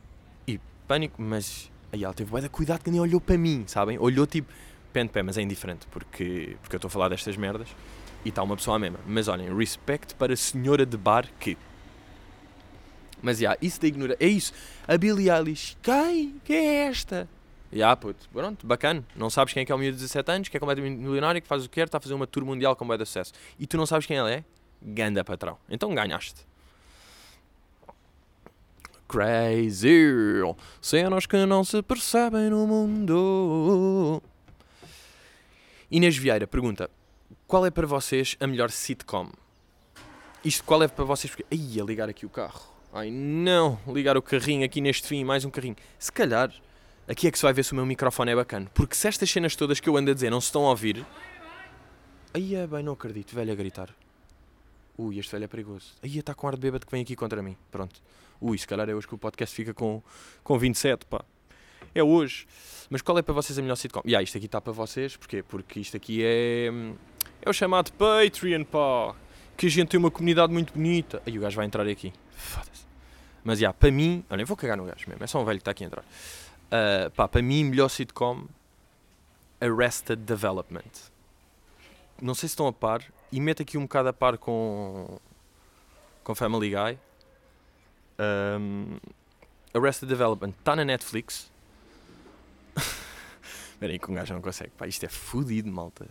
E 0.48 0.60
pânico, 0.88 1.22
mas. 1.22 1.72
Aí 1.92 2.04
ela 2.04 2.14
teve 2.14 2.30
bué 2.30 2.48
cuidado 2.50 2.84
que 2.84 2.92
nem 2.92 3.00
olhou 3.00 3.22
para 3.22 3.38
mim, 3.38 3.64
sabem? 3.68 3.98
Olhou 4.00 4.26
tipo, 4.26 4.52
pé 4.92 5.04
de 5.04 5.10
pé, 5.10 5.22
mas 5.22 5.38
é 5.38 5.42
indiferente, 5.42 5.86
porque, 5.92 6.58
porque 6.62 6.76
eu 6.76 6.78
estou 6.78 6.88
a 6.88 6.92
falar 6.92 7.10
destas 7.10 7.38
merdas 7.38 7.68
e 8.24 8.30
está 8.30 8.42
uma 8.42 8.56
pessoa 8.56 8.78
à 8.78 8.80
mesma. 8.80 9.00
Mas 9.06 9.28
olhem, 9.28 9.56
respect 9.56 10.16
para 10.16 10.34
a 10.34 10.38
senhora 10.38 10.86
de 10.86 10.98
bar 10.98 11.30
que. 11.40 11.58
Mas 13.22 13.38
já, 13.38 13.52
yeah, 13.52 13.60
isso 13.62 13.82
da 13.82 13.88
ignorância. 13.88 14.26
É 14.26 14.28
isso. 14.28 14.54
A 14.88 14.98
Billie 14.98 15.30
Eilish, 15.30 15.78
quem? 15.82 16.40
Quem 16.44 16.58
é 16.58 16.88
esta? 16.88 17.30
Ah, 17.84 17.96
puto, 17.96 18.30
pronto, 18.32 18.66
bacana. 18.66 19.04
Não 19.16 19.30
sabes 19.30 19.54
quem 19.54 19.62
é 19.62 19.66
que 19.66 19.72
é 19.72 19.76
o 19.76 19.78
miúdo 19.78 19.98
de 19.98 20.04
17 20.04 20.32
anos, 20.32 20.50
que 20.50 20.58
é 20.58 20.60
completamente 20.60 20.98
milionário, 20.98 21.42
que 21.42 21.48
faz 21.48 21.66
o 21.66 21.70
que 21.70 21.76
quer, 21.76 21.86
está 21.88 21.98
a 21.98 22.02
fazer 22.02 22.14
uma 22.14 22.28
tour 22.28 22.46
mundial 22.46 22.76
com 22.76 22.88
bué 22.88 22.98
de 22.98 23.06
sucesso. 23.06 23.34
E 23.60 23.68
tu 23.68 23.78
não 23.78 23.86
sabes 23.86 24.06
quem 24.06 24.18
ele 24.18 24.32
é? 24.32 24.44
Ganda 24.82 25.24
patrão. 25.24 25.58
Então 25.70 25.94
ganhaste. 25.94 26.46
Crazy. 29.08 30.42
Cenas 30.82 31.26
que 31.26 31.46
não 31.46 31.64
se 31.64 31.82
percebem 31.82 32.50
no 32.50 32.66
mundo. 32.66 34.22
Inês 35.92 36.18
Vieira 36.18 36.48
pergunta: 36.48 36.90
Qual 37.48 37.66
é 37.66 37.72
para 37.72 37.86
vocês 37.86 38.36
a 38.40 38.48
melhor 38.48 38.72
sitcom? 38.72 39.30
Isto 40.44 40.64
qual 40.64 40.82
é 40.84 40.88
para 40.88 41.06
vocês? 41.06 41.32
Porque. 41.32 41.46
Ai, 41.52 41.80
a 41.80 41.84
ligar 41.84 42.10
aqui 42.10 42.26
o 42.26 42.30
carro. 42.30 42.62
Ai 42.94 43.12
não, 43.12 43.80
ligar 43.88 44.16
o 44.18 44.22
carrinho 44.22 44.66
aqui 44.66 44.80
neste 44.80 45.08
fim, 45.08 45.24
mais 45.24 45.44
um 45.44 45.50
carrinho. 45.50 45.76
Se 46.00 46.12
calhar 46.12 46.52
aqui 47.08 47.28
é 47.28 47.32
que 47.32 47.38
se 47.38 47.44
vai 47.44 47.54
ver 47.54 47.64
se 47.64 47.72
o 47.74 47.76
meu 47.76 47.86
microfone 47.86 48.32
é 48.32 48.36
bacana. 48.36 48.70
Porque 48.74 48.96
se 48.96 49.08
estas 49.08 49.30
cenas 49.30 49.56
todas 49.56 49.80
que 49.80 49.90
eu 49.90 49.98
ando 49.98 50.12
a 50.12 50.14
dizer 50.14 50.30
não 50.30 50.42
se 50.42 50.48
estão 50.48 50.66
a 50.66 50.70
ouvir. 50.70 51.06
Aí 52.34 52.56
é 52.56 52.68
bem, 52.68 52.84
não 52.84 52.94
acredito, 52.94 53.34
velho 53.34 53.52
a 53.52 53.56
gritar. 53.56 53.90
Ui, 54.98 55.20
este 55.20 55.32
velho 55.32 55.46
é 55.46 55.48
perigoso. 55.48 55.94
Aí 56.02 56.18
está 56.18 56.34
com 56.34 56.48
ar 56.48 56.56
de 56.56 56.62
bêbado 56.62 56.86
que 56.86 56.92
vem 56.92 57.02
aqui 57.02 57.16
contra 57.16 57.42
mim. 57.42 57.58
Pronto. 57.70 58.02
Ui, 58.40 58.58
se 58.58 58.68
calhar 58.68 58.90
é 58.90 58.94
hoje 58.94 59.08
que 59.08 59.16
o 59.16 59.18
podcast 59.18 59.54
fica 59.56 59.74
com, 59.74 60.02
com 60.44 60.58
27, 60.58 61.06
pá. 61.06 61.24
É 61.94 62.04
hoje. 62.04 62.48
Mas 62.90 63.02
qual 63.02 63.18
é 63.18 63.22
para 63.22 63.34
vocês 63.34 63.58
a 63.58 63.62
melhor 63.62 63.76
sitcom? 63.76 64.02
E 64.06 64.16
ah, 64.16 64.22
isto 64.22 64.38
aqui 64.38 64.46
está 64.46 64.60
para 64.60 64.74
vocês, 64.74 65.16
porquê? 65.18 65.44
Porque 65.44 65.80
isto 65.80 65.98
aqui 65.98 66.22
é. 66.24 66.70
É 67.42 67.50
o 67.50 67.54
chamado 67.54 67.92
Patreon, 67.94 68.64
pá. 68.64 69.16
Que 69.58 69.68
a 69.68 69.70
gente 69.70 69.90
tem 69.90 69.98
uma 69.98 70.12
comunidade 70.12 70.52
muito 70.52 70.74
bonita. 70.74 71.22
Aí 71.26 71.38
o 71.38 71.42
gajo 71.42 71.56
vai 71.56 71.66
entrar 71.66 71.88
aqui. 71.88 72.12
Foda-se. 72.32 72.86
Mas 73.44 73.60
já, 73.60 73.74
para 73.74 73.92
mim. 73.92 74.24
Olha, 74.30 74.42
eu 74.42 74.46
vou 74.46 74.58
cagar 74.58 74.76
no 74.76 74.86
gajo 74.86 75.06
mesmo. 75.08 75.24
É 75.24 75.28
só 75.28 75.42
um 75.42 75.46
velho 75.46 75.58
que 75.58 75.62
está 75.62 75.72
aqui 75.72 75.84
a 75.84 75.88
entrar. 75.88 76.06
Uh, 76.76 77.10
pá, 77.12 77.28
para 77.28 77.42
mim, 77.42 77.64
melhor 77.64 77.90
sitcom, 77.90 78.48
Arrested 79.62 80.20
Development. 80.26 80.82
Não 82.22 82.34
sei 82.34 82.50
se 82.50 82.54
estão 82.54 82.68
a 82.68 82.74
par, 82.74 83.02
e 83.32 83.40
meto 83.40 83.62
aqui 83.62 83.78
um 83.78 83.84
bocado 83.84 84.10
a 84.10 84.14
par 84.14 84.38
com, 84.38 85.20
com 86.24 86.36
Family 86.36 86.72
Guy. 86.72 87.00
Um, 88.20 88.98
Arrested 89.74 90.10
Development 90.10 90.54
está 90.58 90.76
na 90.76 90.84
Netflix. 90.84 91.50
Espera 93.72 93.94
aí 93.94 94.00
que 94.00 94.12
um 94.12 94.16
gajo 94.16 94.34
não 94.34 94.42
consegue. 94.42 94.72
Pá, 94.72 94.88
isto 94.88 95.06
é 95.06 95.10
fodido, 95.10 95.72
malta. 95.72 96.08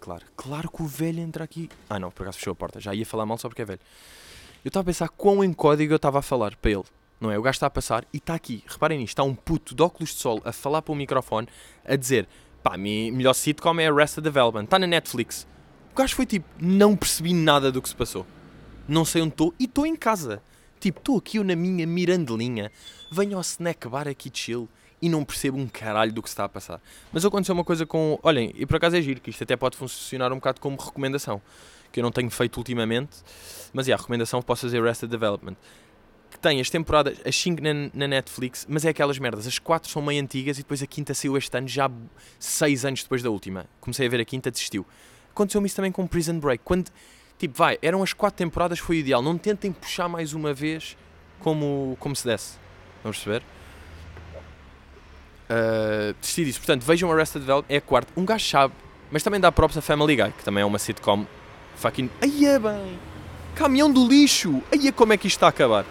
Claro, 0.00 0.24
claro 0.36 0.70
que 0.70 0.82
o 0.82 0.86
velho 0.86 1.20
entra 1.20 1.44
aqui. 1.44 1.68
Ah 1.88 1.98
não, 1.98 2.10
por 2.10 2.22
acaso 2.22 2.38
fechou 2.38 2.52
a 2.52 2.56
porta. 2.56 2.80
Já 2.80 2.94
ia 2.94 3.04
falar 3.04 3.26
mal 3.26 3.36
só 3.38 3.48
porque 3.48 3.62
é 3.62 3.64
velho. 3.64 3.80
Eu 4.64 4.68
estava 4.68 4.82
a 4.82 4.86
pensar 4.86 5.08
quão 5.08 5.44
em 5.44 5.52
código 5.52 5.92
eu 5.92 5.96
estava 5.96 6.20
a 6.20 6.22
falar 6.22 6.56
para 6.56 6.70
ele. 6.70 6.84
Não 7.20 7.30
é? 7.30 7.38
O 7.38 7.42
gajo 7.42 7.56
está 7.56 7.66
a 7.66 7.70
passar 7.70 8.04
e 8.12 8.16
está 8.16 8.34
aqui. 8.34 8.64
Reparem 8.66 8.98
nisto. 8.98 9.12
Está 9.12 9.22
um 9.22 9.34
puto 9.34 9.74
de 9.74 9.82
óculos 9.82 10.10
de 10.10 10.16
sol 10.16 10.40
a 10.44 10.52
falar 10.52 10.80
para 10.80 10.92
o 10.92 10.96
microfone 10.96 11.48
a 11.84 11.94
dizer 11.94 12.26
pá, 12.62 12.76
minha 12.76 13.12
melhor 13.12 13.34
sitcom 13.34 13.78
é 13.78 13.88
Arrested 13.88 14.24
Development. 14.24 14.64
Está 14.64 14.78
na 14.78 14.86
Netflix. 14.86 15.46
O 15.92 15.96
gajo 15.96 16.16
foi 16.16 16.24
tipo, 16.24 16.46
não 16.58 16.96
percebi 16.96 17.34
nada 17.34 17.70
do 17.70 17.82
que 17.82 17.88
se 17.88 17.94
passou. 17.94 18.26
Não 18.88 19.04
sei 19.04 19.22
onde 19.22 19.32
estou 19.32 19.54
e 19.58 19.64
estou 19.64 19.84
em 19.84 19.94
casa. 19.94 20.42
Tipo, 20.78 20.98
estou 20.98 21.18
aqui 21.18 21.36
eu 21.36 21.44
na 21.44 21.54
minha 21.54 21.86
mirandelinha. 21.86 22.72
Venho 23.12 23.36
ao 23.36 23.42
snack 23.42 23.86
bar 23.86 24.08
aqui 24.08 24.30
chill 24.32 24.68
e 25.02 25.08
não 25.08 25.24
percebo 25.24 25.58
um 25.58 25.68
caralho 25.68 26.12
do 26.12 26.22
que 26.22 26.28
se 26.28 26.32
está 26.32 26.44
a 26.44 26.48
passar. 26.48 26.80
Mas 27.12 27.24
aconteceu 27.24 27.54
uma 27.54 27.64
coisa 27.64 27.84
com. 27.84 28.18
Olhem, 28.22 28.52
e 28.56 28.64
por 28.64 28.76
acaso 28.76 28.96
é 28.96 29.02
giro, 29.02 29.20
que 29.20 29.30
isto 29.30 29.42
até 29.44 29.56
pode 29.56 29.76
funcionar 29.76 30.32
um 30.32 30.36
bocado 30.36 30.60
como 30.60 30.76
recomendação. 30.76 31.40
Que 31.92 32.00
eu 32.00 32.02
não 32.02 32.10
tenho 32.10 32.30
feito 32.30 32.56
ultimamente. 32.56 33.18
Mas 33.72 33.88
é, 33.88 33.92
a 33.92 33.96
recomendação 33.96 34.40
posso 34.40 34.62
fazer 34.62 34.80
Arrested 34.80 35.10
Development 35.10 35.56
que 36.30 36.38
tem 36.38 36.60
as 36.60 36.70
temporadas, 36.70 37.18
as 37.24 37.34
5 37.36 37.62
na, 37.62 37.74
na, 37.92 38.08
Netflix, 38.08 38.66
mas 38.68 38.84
é 38.84 38.90
aquelas 38.90 39.18
merdas. 39.18 39.46
As 39.46 39.58
4 39.58 39.90
são 39.90 40.00
meio 40.00 40.22
antigas 40.22 40.58
e 40.58 40.62
depois 40.62 40.82
a 40.82 40.86
quinta 40.86 41.12
saiu 41.12 41.36
este 41.36 41.56
ano, 41.56 41.68
já 41.68 41.90
6 42.38 42.84
anos 42.84 43.02
depois 43.02 43.22
da 43.22 43.30
última. 43.30 43.66
Comecei 43.80 44.06
a 44.06 44.10
ver 44.10 44.20
a 44.20 44.24
quinta, 44.24 44.50
desistiu. 44.50 44.86
Aconteceu-me 45.30 45.66
isso 45.66 45.76
também 45.76 45.92
com 45.92 46.06
Prison 46.06 46.38
Break. 46.38 46.62
Quando, 46.64 46.90
tipo, 47.38 47.56
vai, 47.56 47.78
eram 47.82 48.02
as 48.02 48.12
4 48.12 48.36
temporadas, 48.38 48.78
foi 48.78 48.96
o 48.96 48.98
ideal. 49.00 49.20
Não 49.20 49.36
tentem 49.36 49.72
puxar 49.72 50.08
mais 50.08 50.32
uma 50.32 50.54
vez 50.54 50.96
como, 51.40 51.96
como 51.98 52.14
se 52.14 52.26
desse. 52.26 52.54
Vamos 53.02 53.18
perceber? 53.18 53.44
Uh, 55.50 56.14
desisti 56.20 56.44
disso. 56.44 56.60
Portanto, 56.60 56.82
vejam 56.82 57.10
Arrested 57.10 57.40
Development, 57.40 57.74
é 57.74 57.78
a 57.78 57.80
quarta. 57.80 58.12
Um 58.16 58.24
gajo 58.24 58.46
sabe, 58.46 58.74
mas 59.10 59.22
também 59.22 59.40
dá 59.40 59.50
props 59.50 59.76
a 59.76 59.82
Family 59.82 60.14
Guy, 60.14 60.32
que 60.32 60.44
também 60.44 60.62
é 60.62 60.64
uma 60.64 60.78
sitcom 60.78 61.26
fucking. 61.74 62.08
Aí 62.20 62.46
é 62.46 62.58
bem! 62.58 62.98
Caminhão 63.56 63.90
do 63.92 64.06
lixo! 64.06 64.62
Aí 64.70 64.86
é 64.86 64.92
como 64.92 65.12
é 65.12 65.16
que 65.16 65.26
isto 65.26 65.36
está 65.36 65.46
a 65.46 65.50
acabar? 65.50 65.84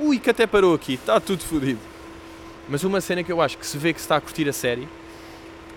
Ui, 0.00 0.18
que 0.18 0.30
até 0.30 0.46
parou 0.46 0.74
aqui, 0.74 0.94
está 0.94 1.20
tudo 1.20 1.44
fodido. 1.44 1.78
Mas 2.68 2.82
uma 2.84 3.00
cena 3.00 3.22
que 3.22 3.30
eu 3.30 3.40
acho 3.42 3.58
que 3.58 3.66
se 3.66 3.76
vê 3.76 3.92
que 3.92 4.00
se 4.00 4.04
está 4.04 4.16
a 4.16 4.20
curtir 4.20 4.48
a 4.48 4.52
série 4.52 4.88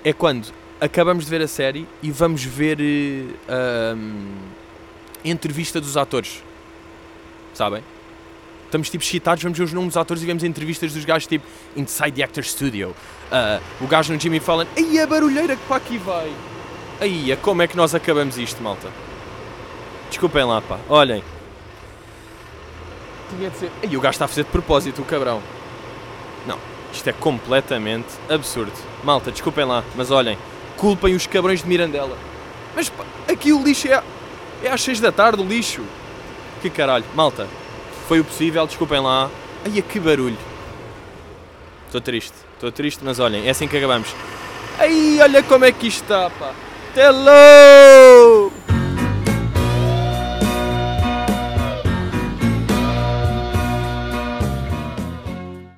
é 0.04 0.14
quando 0.14 0.54
acabamos 0.80 1.26
de 1.26 1.30
ver 1.30 1.42
a 1.42 1.48
série 1.48 1.88
e 2.02 2.10
vamos 2.10 2.44
ver 2.44 2.78
uh, 2.80 3.98
entrevista 5.26 5.82
dos 5.82 5.98
atores. 5.98 6.42
Sabem? 7.54 7.84
Estamos 8.66 8.90
tipo 8.90 9.04
excitados, 9.04 9.44
vamos 9.44 9.58
ver 9.58 9.66
os 9.66 9.74
nomes 9.74 9.90
dos 9.90 9.98
atores 9.98 10.24
e 10.24 10.26
vemos 10.26 10.44
entrevistas 10.44 10.94
dos 10.94 11.04
gajos 11.06 11.28
tipo 11.28 11.46
Inside 11.76 12.12
the 12.14 12.24
Actor 12.24 12.44
Studio. 12.44 12.96
Uh, 13.30 13.84
o 13.84 13.88
gajo 13.88 14.14
no 14.14 14.20
Jimmy 14.20 14.40
Fallon, 14.40 14.66
aí 14.78 15.00
a 15.00 15.06
barulheira 15.06 15.56
que 15.56 15.66
para 15.68 15.78
aqui 15.78 15.98
vai. 15.98 16.32
Aí, 17.00 17.38
como 17.42 17.62
é 17.62 17.68
que 17.68 17.76
nós 17.76 17.94
acabamos 17.94 18.38
isto, 18.38 18.64
malta? 18.64 18.88
Desculpem 20.10 20.44
lá, 20.44 20.62
pá. 20.62 20.80
Olhem, 20.88 21.24
tinha 23.34 23.50
de 23.50 23.58
ser. 23.58 23.72
E 23.90 23.98
o 23.98 24.02
gajo 24.02 24.16
está 24.16 24.26
a 24.26 24.28
fazer 24.28 24.44
de 24.44 24.50
propósito, 24.50 25.02
o 25.02 25.06
cabrão. 25.06 25.42
Não, 26.48 26.58
isto 26.92 27.08
é 27.08 27.14
completamente 27.14 28.08
absurdo. 28.30 28.74
Malta, 29.04 29.32
desculpem 29.32 29.66
lá, 29.66 29.84
mas 29.96 30.12
olhem, 30.12 30.38
culpem 30.78 31.16
os 31.16 31.28
cabrões 31.28 31.62
de 31.62 31.68
Mirandela. 31.68 32.18
Mas 32.76 32.90
pá, 32.90 33.04
aqui 33.28 33.54
o 33.54 33.64
lixo 33.64 33.88
é, 33.88 34.02
é 34.64 34.72
às 34.72 34.82
6 34.82 35.00
da 35.00 35.12
tarde, 35.12 35.42
o 35.42 35.46
lixo. 35.46 35.82
Que 36.62 36.70
caralho, 36.70 37.06
malta, 37.14 37.48
foi 38.08 38.20
o 38.20 38.24
possível, 38.24 38.66
desculpem 38.66 39.00
lá. 39.00 39.30
Ai, 39.66 39.82
que 39.82 40.00
barulho. 40.00 40.38
Estou 41.86 42.02
triste, 42.02 42.36
estou 42.56 42.72
triste, 42.72 43.02
mas 43.04 43.20
olhem, 43.20 43.48
é 43.48 43.52
assim 43.52 43.68
que 43.68 43.78
acabamos. 43.78 44.10
Ai, 44.80 45.20
olha 45.22 45.44
como 45.44 45.66
é 45.66 45.72
que 45.72 45.88
isto 45.88 46.04
está, 46.04 46.30
pá. 46.32 46.54
Hello! 46.96 48.63